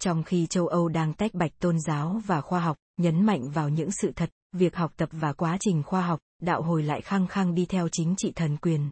Trong 0.00 0.22
khi 0.22 0.46
châu 0.46 0.66
Âu 0.66 0.88
đang 0.88 1.14
tách 1.14 1.34
bạch 1.34 1.58
tôn 1.58 1.80
giáo 1.80 2.20
và 2.26 2.40
khoa 2.40 2.60
học, 2.60 2.76
nhấn 2.96 3.26
mạnh 3.26 3.50
vào 3.50 3.68
những 3.68 3.90
sự 3.90 4.12
thật, 4.16 4.30
việc 4.52 4.76
học 4.76 4.92
tập 4.96 5.08
và 5.12 5.32
quá 5.32 5.56
trình 5.60 5.82
khoa 5.82 6.02
học, 6.02 6.20
đạo 6.42 6.62
hồi 6.62 6.82
lại 6.82 7.00
khăng 7.00 7.26
khăng 7.26 7.54
đi 7.54 7.66
theo 7.66 7.88
chính 7.92 8.14
trị 8.16 8.32
thần 8.34 8.56
quyền. 8.56 8.90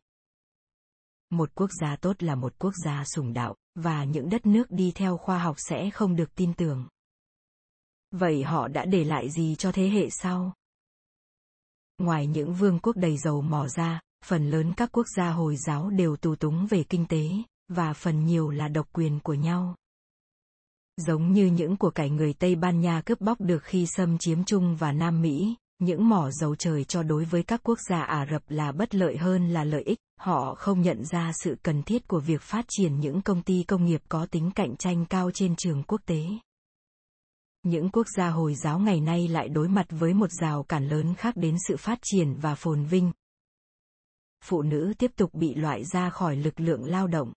Một 1.30 1.50
quốc 1.54 1.70
gia 1.80 1.96
tốt 1.96 2.22
là 2.22 2.34
một 2.34 2.54
quốc 2.58 2.72
gia 2.84 3.04
sùng 3.04 3.32
đạo, 3.32 3.54
và 3.74 4.04
những 4.04 4.30
đất 4.30 4.46
nước 4.46 4.70
đi 4.70 4.92
theo 4.94 5.16
khoa 5.16 5.38
học 5.38 5.56
sẽ 5.58 5.90
không 5.90 6.16
được 6.16 6.34
tin 6.34 6.54
tưởng. 6.54 6.88
Vậy 8.10 8.42
họ 8.42 8.68
đã 8.68 8.84
để 8.84 9.04
lại 9.04 9.30
gì 9.30 9.54
cho 9.58 9.72
thế 9.72 9.88
hệ 9.88 10.10
sau? 10.10 10.52
Ngoài 11.98 12.26
những 12.26 12.54
vương 12.54 12.78
quốc 12.78 12.96
đầy 12.96 13.16
dầu 13.18 13.42
mỏ 13.42 13.68
ra, 13.68 14.00
phần 14.24 14.50
lớn 14.50 14.72
các 14.76 14.92
quốc 14.92 15.06
gia 15.16 15.30
Hồi 15.30 15.56
giáo 15.56 15.90
đều 15.90 16.16
tù 16.16 16.34
túng 16.36 16.66
về 16.66 16.82
kinh 16.82 17.06
tế, 17.06 17.28
và 17.68 17.92
phần 17.92 18.24
nhiều 18.24 18.50
là 18.50 18.68
độc 18.68 18.88
quyền 18.92 19.20
của 19.20 19.34
nhau. 19.34 19.74
Giống 20.96 21.32
như 21.32 21.46
những 21.46 21.76
của 21.76 21.90
cải 21.90 22.11
người 22.11 22.32
Tây 22.32 22.54
Ban 22.54 22.80
Nha 22.80 23.00
cướp 23.00 23.20
bóc 23.20 23.40
được 23.40 23.62
khi 23.62 23.87
xâm 23.87 24.18
chiếm 24.18 24.44
Trung 24.44 24.76
và 24.76 24.92
Nam 24.92 25.22
Mỹ, 25.22 25.54
những 25.78 26.09
mỏ 26.09 26.30
dầu 26.30 26.56
trời 26.56 26.85
cho 26.85 27.02
đối 27.02 27.24
với 27.24 27.42
các 27.42 27.61
quốc 27.62 27.78
gia 27.88 28.02
Ả 28.02 28.26
Rập 28.30 28.42
là 28.48 28.72
bất 28.72 28.94
lợi 28.94 29.16
hơn 29.16 29.48
là 29.48 29.64
lợi 29.64 29.82
ích, 29.82 29.98
họ 30.20 30.54
không 30.54 30.82
nhận 30.82 31.04
ra 31.04 31.32
sự 31.35 31.56
cần 31.62 31.82
thiết 31.82 32.09
của 32.09 32.20
việc 32.20 32.42
phát 32.42 32.64
triển 32.68 33.00
những 33.00 33.22
công 33.22 33.42
ty 33.42 33.62
công 33.62 33.85
nghiệp 33.85 34.02
có 34.09 34.26
tính 34.26 34.50
cạnh 34.54 34.76
tranh 34.76 35.06
cao 35.06 35.30
trên 35.35 35.56
trường 35.56 35.82
quốc 35.82 36.00
tế. 36.06 36.24
Những 37.62 37.88
quốc 37.90 38.06
gia 38.16 38.28
Hồi 38.28 38.54
giáo 38.54 38.78
ngày 38.78 39.00
nay 39.00 39.28
lại 39.28 39.48
đối 39.48 39.68
mặt 39.68 39.87
với 39.90 40.14
một 40.14 40.30
rào 40.40 40.62
cản 40.62 40.88
lớn 40.88 41.14
khác 41.14 41.37
đến 41.37 41.56
sự 41.68 41.76
phát 41.76 41.98
triển 42.02 42.35
và 42.35 42.54
phồn 42.54 42.85
vinh. 42.85 43.12
Phụ 44.44 44.62
nữ 44.62 44.92
tiếp 44.98 45.12
tục 45.16 45.35
bị 45.35 45.54
loại 45.54 45.85
ra 45.85 46.11
khỏi 46.11 46.37
lực 46.37 46.61
lượng 46.61 46.85
lao 46.85 47.06
động. 47.06 47.32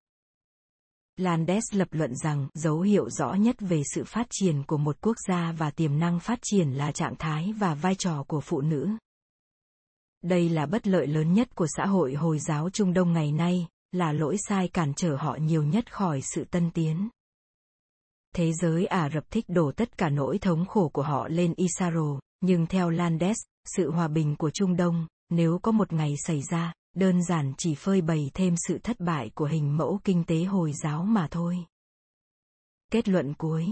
Landes 1.19 1.63
lập 1.71 1.87
luận 1.91 2.15
rằng 2.15 2.47
dấu 2.53 2.81
hiệu 2.81 3.09
rõ 3.09 3.33
nhất 3.33 3.55
về 3.59 3.81
sự 3.95 4.03
phát 4.03 4.27
triển 4.29 4.63
của 4.63 4.77
một 4.77 4.97
quốc 5.01 5.17
gia 5.27 5.51
và 5.51 5.71
tiềm 5.71 5.99
năng 5.99 6.19
phát 6.19 6.39
triển 6.41 6.71
là 6.71 6.91
trạng 6.91 7.15
thái 7.15 7.53
và 7.59 7.73
vai 7.73 7.95
trò 7.95 8.23
của 8.23 8.41
phụ 8.41 8.61
nữ. 8.61 8.89
Đây 10.23 10.49
là 10.49 10.65
bất 10.65 10.87
lợi 10.87 11.07
lớn 11.07 11.33
nhất 11.33 11.55
của 11.55 11.67
xã 11.77 11.85
hội 11.85 12.13
Hồi 12.13 12.39
giáo 12.39 12.69
Trung 12.69 12.93
Đông 12.93 13.13
ngày 13.13 13.31
nay, 13.31 13.67
là 13.91 14.11
lỗi 14.11 14.37
sai 14.47 14.67
cản 14.67 14.93
trở 14.93 15.15
họ 15.15 15.37
nhiều 15.41 15.63
nhất 15.63 15.93
khỏi 15.93 16.21
sự 16.21 16.43
tân 16.43 16.71
tiến. 16.71 17.09
Thế 18.35 18.51
giới 18.61 18.85
Ả 18.85 19.09
Rập 19.09 19.23
thích 19.31 19.45
đổ 19.47 19.71
tất 19.71 19.97
cả 19.97 20.09
nỗi 20.09 20.37
thống 20.37 20.65
khổ 20.65 20.89
của 20.93 21.03
họ 21.03 21.27
lên 21.27 21.53
Isaro, 21.57 22.19
nhưng 22.41 22.65
theo 22.65 22.89
Landes, 22.89 23.37
sự 23.75 23.91
hòa 23.91 24.07
bình 24.07 24.35
của 24.35 24.49
Trung 24.49 24.75
Đông, 24.75 25.07
nếu 25.29 25.59
có 25.61 25.71
một 25.71 25.93
ngày 25.93 26.13
xảy 26.25 26.41
ra, 26.41 26.73
đơn 26.99 27.23
giản 27.23 27.53
chỉ 27.57 27.75
phơi 27.75 28.01
bày 28.01 28.31
thêm 28.33 28.55
sự 28.67 28.77
thất 28.77 28.99
bại 28.99 29.31
của 29.35 29.45
hình 29.45 29.77
mẫu 29.77 29.99
kinh 30.03 30.23
tế 30.23 30.43
Hồi 30.43 30.73
giáo 30.83 31.03
mà 31.03 31.27
thôi. 31.31 31.65
Kết 32.91 33.09
luận 33.09 33.33
cuối 33.33 33.67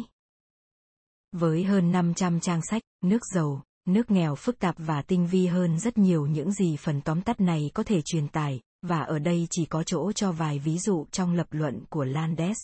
Với 1.32 1.64
hơn 1.64 1.92
500 1.92 2.40
trang 2.40 2.62
sách, 2.70 2.82
nước 3.04 3.22
giàu, 3.34 3.64
nước 3.86 4.12
nghèo 4.12 4.36
phức 4.36 4.60
tạp 4.60 4.76
và 4.78 5.02
tinh 5.02 5.28
vi 5.28 5.48
hơn 5.48 5.80
rất 5.80 5.98
nhiều 5.98 6.28
những 6.28 6.52
gì 6.52 6.76
phần 6.80 7.02
tóm 7.02 7.22
tắt 7.22 7.42
này 7.42 7.72
có 7.74 7.84
thể 7.84 8.02
truyền 8.02 8.28
tải, 8.28 8.62
và 8.82 9.00
ở 9.00 9.20
đây 9.20 9.48
chỉ 9.50 9.66
có 9.66 9.84
chỗ 9.84 10.12
cho 10.12 10.32
vài 10.32 10.60
ví 10.60 10.80
dụ 10.80 11.06
trong 11.12 11.34
lập 11.34 11.48
luận 11.52 11.84
của 11.90 12.04
Landes. 12.04 12.58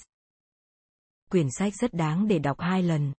Quyển 1.29 1.47
sách 1.51 1.73
rất 1.75 1.93
đáng 1.93 2.27
để 2.27 2.39
đọc 2.39 2.59
hai 2.59 2.83
lần. 2.83 3.13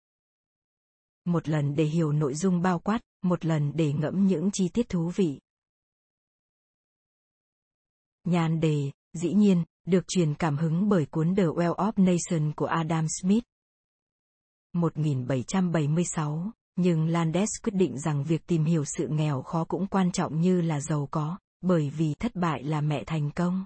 Một 1.24 1.48
lần 1.48 1.74
để 1.74 1.84
hiểu 1.84 2.12
nội 2.12 2.34
dung 2.34 2.62
bao 2.62 2.78
quát, 2.78 3.00
một 3.22 3.44
lần 3.44 3.72
để 3.74 3.92
ngẫm 3.92 4.26
những 4.26 4.50
chi 4.52 4.68
tiết 4.68 4.88
thú 4.88 5.12
vị. 5.16 5.40
Nhan 8.24 8.60
đề, 8.60 8.90
dĩ 9.12 9.32
nhiên, 9.32 9.64
được 9.86 10.04
truyền 10.08 10.34
cảm 10.34 10.56
hứng 10.56 10.88
bởi 10.88 11.06
cuốn 11.06 11.34
The 11.36 11.42
Well 11.42 11.74
of 11.74 11.92
Nation 11.96 12.52
của 12.52 12.66
Adam 12.66 13.06
Smith. 13.20 13.44
1776, 14.72 16.50
nhưng 16.76 17.06
Landes 17.06 17.48
quyết 17.62 17.74
định 17.74 17.98
rằng 17.98 18.24
việc 18.24 18.46
tìm 18.46 18.64
hiểu 18.64 18.84
sự 18.84 19.08
nghèo 19.08 19.42
khó 19.42 19.64
cũng 19.64 19.86
quan 19.86 20.12
trọng 20.12 20.40
như 20.40 20.60
là 20.60 20.80
giàu 20.80 21.08
có, 21.10 21.38
bởi 21.60 21.90
vì 21.90 22.14
thất 22.14 22.34
bại 22.34 22.62
là 22.62 22.80
mẹ 22.80 23.04
thành 23.04 23.30
công. 23.30 23.64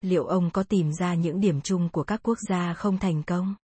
Liệu 0.00 0.24
ông 0.24 0.50
có 0.50 0.62
tìm 0.62 0.92
ra 0.92 1.14
những 1.14 1.40
điểm 1.40 1.60
chung 1.60 1.88
của 1.92 2.02
các 2.02 2.20
quốc 2.22 2.38
gia 2.48 2.74
không 2.74 2.98
thành 2.98 3.22
công? 3.22 3.54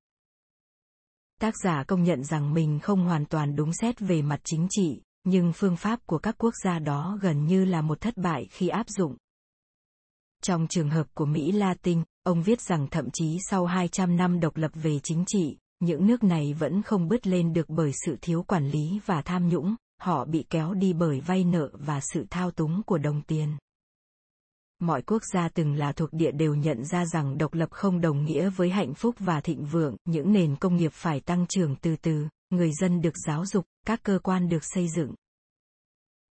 Tác 1.41 1.55
giả 1.65 1.85
công 1.85 2.03
nhận 2.03 2.25
rằng 2.25 2.55
mình 2.55 2.79
không 2.83 3.05
hoàn 3.05 3.27
toàn 3.27 3.57
đúng 3.57 3.73
xét 3.73 4.01
về 4.01 4.23
mặt 4.23 4.41
chính 4.45 4.67
trị, 4.71 5.03
nhưng 5.25 5.53
phương 5.53 5.77
pháp 5.77 6.07
của 6.07 6.19
các 6.19 6.35
quốc 6.39 6.55
gia 6.65 6.79
đó 6.79 7.19
gần 7.21 7.47
như 7.47 7.65
là 7.65 7.83
một 7.83 8.01
thất 8.01 8.17
bại 8.17 8.49
khi 8.51 8.69
áp 8.69 8.89
dụng. 8.89 9.17
Trong 10.43 10.67
trường 10.67 10.91
hợp 10.91 11.07
của 11.15 11.25
Mỹ 11.25 11.53
Latin, 11.53 12.03
ông 12.23 12.43
viết 12.43 12.61
rằng 12.61 12.87
thậm 12.91 13.09
chí 13.13 13.39
sau 13.51 13.67
200 13.67 14.17
năm 14.17 14.41
độc 14.41 14.57
lập 14.57 14.71
về 14.75 14.99
chính 15.03 15.25
trị, 15.27 15.57
những 15.81 16.07
nước 16.07 16.25
này 16.25 16.55
vẫn 16.55 16.83
không 16.83 17.09
bứt 17.09 17.27
lên 17.27 17.53
được 17.53 17.69
bởi 17.69 17.93
sự 18.07 18.17
thiếu 18.21 18.43
quản 18.43 18.69
lý 18.69 19.01
và 19.07 19.23
tham 19.23 19.49
nhũng, 19.49 19.75
họ 20.01 20.25
bị 20.25 20.45
kéo 20.51 20.75
đi 20.75 20.93
bởi 20.93 21.21
vay 21.21 21.45
nợ 21.45 21.71
và 21.73 22.01
sự 22.01 22.27
thao 22.31 22.51
túng 22.51 22.83
của 22.87 22.99
đồng 22.99 23.23
tiền. 23.23 23.57
Mọi 24.81 25.03
quốc 25.03 25.23
gia 25.33 25.49
từng 25.49 25.75
là 25.75 25.93
thuộc 25.93 26.13
địa 26.13 26.31
đều 26.31 26.55
nhận 26.55 26.85
ra 26.85 27.05
rằng 27.07 27.39
độc 27.39 27.55
lập 27.55 27.71
không 27.71 28.01
đồng 28.01 28.25
nghĩa 28.25 28.51
với 28.51 28.71
hạnh 28.71 28.95
phúc 28.95 29.15
và 29.19 29.41
thịnh 29.41 29.65
vượng, 29.65 29.97
những 30.05 30.33
nền 30.33 30.57
công 30.57 30.77
nghiệp 30.77 30.93
phải 30.93 31.21
tăng 31.21 31.47
trưởng 31.47 31.77
từ 31.77 31.97
từ, 31.97 32.27
người 32.51 32.71
dân 32.81 33.01
được 33.01 33.15
giáo 33.27 33.47
dục, 33.47 33.67
các 33.87 34.03
cơ 34.03 34.19
quan 34.23 34.49
được 34.49 34.65
xây 34.65 34.89
dựng. 34.97 35.15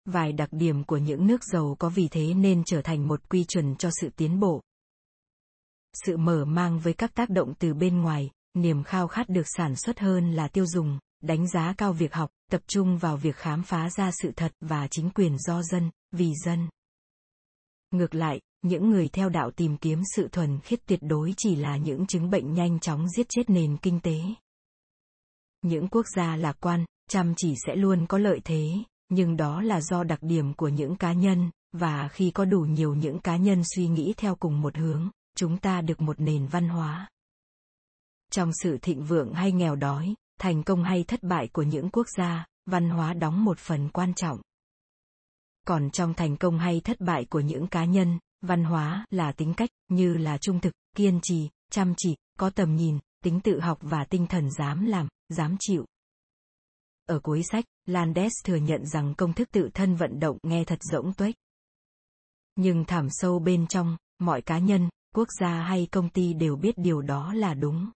Vài 0.06 0.34
đặc 0.34 0.50
điểm 0.52 0.84
của 0.84 0.98
những 0.98 1.28
nước 1.28 1.44
giàu 1.44 1.76
có 1.80 1.90
vì 1.90 2.08
thế 2.08 2.34
nên 2.34 2.64
trở 2.66 2.82
thành 2.82 3.08
một 3.08 3.30
quy 3.30 3.44
chuẩn 3.44 3.76
cho 3.76 3.90
sự 4.02 4.10
tiến 4.16 4.40
bộ. 4.40 4.62
Sự 6.06 6.18
mở 6.18 6.46
mang 6.46 6.80
với 6.80 6.94
các 6.94 7.14
tác 7.14 7.30
động 7.30 7.54
từ 7.60 7.74
bên 7.74 8.02
ngoài, 8.02 8.30
niềm 8.54 8.84
khao 8.84 9.08
khát 9.08 9.30
được 9.30 9.46
sản 9.58 9.76
xuất 9.76 10.00
hơn 10.00 10.32
là 10.32 10.48
tiêu 10.48 10.66
dùng, 10.66 11.00
đánh 11.22 11.48
giá 11.48 11.74
cao 11.78 11.94
việc 11.94 12.14
học, 12.14 12.30
tập 12.52 12.62
trung 12.68 12.98
vào 12.98 13.18
việc 13.18 13.36
khám 13.36 13.64
phá 13.64 13.90
ra 13.90 14.12
sự 14.22 14.32
thật 14.36 14.54
và 14.60 14.88
chính 14.88 15.10
quyền 15.10 15.38
do 15.38 15.62
dân, 15.64 15.90
vì 16.12 16.34
dân. 16.46 16.70
Ngược 17.92 18.16
lại, 18.16 18.42
những 18.62 18.90
người 18.90 19.08
theo 19.08 19.30
đạo 19.30 19.52
tìm 19.52 19.78
kiếm 19.78 20.02
sự 20.16 20.28
thuần 20.32 20.60
khiết 20.60 20.86
tuyệt 20.86 21.00
đối 21.02 21.34
chỉ 21.38 21.56
là 21.56 21.78
những 21.78 22.08
chứng 22.08 22.30
bệnh 22.30 22.54
nhanh 22.54 22.80
chóng 22.80 23.10
giết 23.10 23.30
chết 23.30 23.50
nền 23.50 23.78
kinh 23.78 24.00
tế. 24.00 24.20
Những 25.62 25.88
quốc 25.88 26.06
gia 26.16 26.36
lạc 26.36 26.58
quan, 26.60 26.86
chăm 27.10 27.34
chỉ 27.38 27.56
sẽ 27.68 27.76
luôn 27.76 28.06
có 28.08 28.18
lợi 28.18 28.42
thế, 28.44 28.74
nhưng 29.12 29.38
đó 29.38 29.62
là 29.62 29.82
do 29.82 30.04
đặc 30.04 30.20
điểm 30.22 30.54
của 30.54 30.68
những 30.68 30.96
cá 30.96 31.14
nhân, 31.14 31.50
và 31.72 32.08
khi 32.08 32.32
có 32.32 32.46
đủ 32.46 32.60
nhiều 32.60 32.96
những 32.96 33.20
cá 33.20 33.38
nhân 33.38 33.62
suy 33.76 33.88
nghĩ 33.88 34.14
theo 34.18 34.36
cùng 34.36 34.62
một 34.62 34.78
hướng, 34.78 35.10
chúng 35.36 35.58
ta 35.58 35.82
được 35.82 36.02
một 36.02 36.20
nền 36.20 36.48
văn 36.48 36.70
hóa. 36.70 37.10
Trong 38.32 38.52
sự 38.64 38.78
thịnh 38.82 39.04
vượng 39.04 39.34
hay 39.34 39.52
nghèo 39.52 39.76
đói, 39.76 40.16
thành 40.40 40.64
công 40.64 40.84
hay 40.84 41.04
thất 41.04 41.24
bại 41.24 41.48
của 41.54 41.64
những 41.64 41.90
quốc 41.90 42.08
gia, 42.18 42.46
văn 42.66 42.90
hóa 42.90 43.14
đóng 43.14 43.46
một 43.46 43.58
phần 43.60 43.90
quan 43.90 44.14
trọng. 44.14 44.42
Còn 45.68 45.90
trong 45.90 46.14
thành 46.14 46.38
công 46.38 46.60
hay 46.60 46.82
thất 46.84 47.02
bại 47.02 47.26
của 47.26 47.40
những 47.40 47.68
cá 47.68 47.86
nhân, 47.86 48.20
văn 48.42 48.64
hóa 48.64 49.06
là 49.10 49.32
tính 49.32 49.54
cách, 49.54 49.70
như 49.90 50.14
là 50.14 50.38
trung 50.38 50.60
thực, 50.60 50.74
kiên 50.96 51.20
trì, 51.24 51.50
chăm 51.72 51.94
chỉ, 51.98 52.16
có 52.40 52.50
tầm 52.50 52.76
nhìn, 52.76 53.00
tính 53.24 53.40
tự 53.40 53.60
học 53.60 53.78
và 53.82 54.06
tinh 54.10 54.28
thần 54.28 54.52
dám 54.52 54.86
làm, 54.86 55.08
dám 55.30 55.56
chịu. 55.60 55.86
Ở 57.06 57.20
cuối 57.20 57.44
sách, 57.44 57.66
Landes 57.86 58.34
thừa 58.44 58.56
nhận 58.56 58.86
rằng 58.86 59.14
công 59.18 59.34
thức 59.34 59.50
tự 59.52 59.70
thân 59.74 59.96
vận 59.96 60.20
động 60.20 60.38
nghe 60.44 60.64
thật 60.64 60.80
rỗng 60.82 61.14
tuếch. 61.14 61.36
Nhưng 62.56 62.86
thảm 62.86 63.08
sâu 63.10 63.40
bên 63.40 63.68
trong, 63.68 63.98
mọi 64.20 64.42
cá 64.42 64.60
nhân, 64.60 64.90
quốc 65.16 65.28
gia 65.40 65.62
hay 65.62 65.88
công 65.92 66.10
ty 66.10 66.34
đều 66.34 66.56
biết 66.56 66.76
điều 66.78 67.02
đó 67.02 67.34
là 67.34 67.54
đúng. 67.54 67.92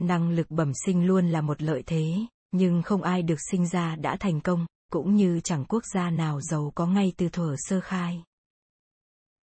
Năng 0.00 0.30
lực 0.30 0.50
bẩm 0.50 0.72
sinh 0.86 1.06
luôn 1.06 1.28
là 1.28 1.40
một 1.40 1.62
lợi 1.62 1.82
thế, 1.86 2.14
nhưng 2.52 2.82
không 2.82 3.02
ai 3.02 3.22
được 3.22 3.38
sinh 3.50 3.66
ra 3.66 3.96
đã 3.96 4.16
thành 4.20 4.40
công, 4.40 4.66
cũng 4.92 5.14
như 5.14 5.40
chẳng 5.44 5.64
quốc 5.68 5.82
gia 5.94 6.10
nào 6.10 6.40
giàu 6.40 6.72
có 6.74 6.86
ngay 6.86 7.12
từ 7.16 7.28
thuở 7.28 7.54
sơ 7.58 7.80
khai. 7.80 8.22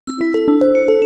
Thank 0.07 0.89
you 0.89 1.00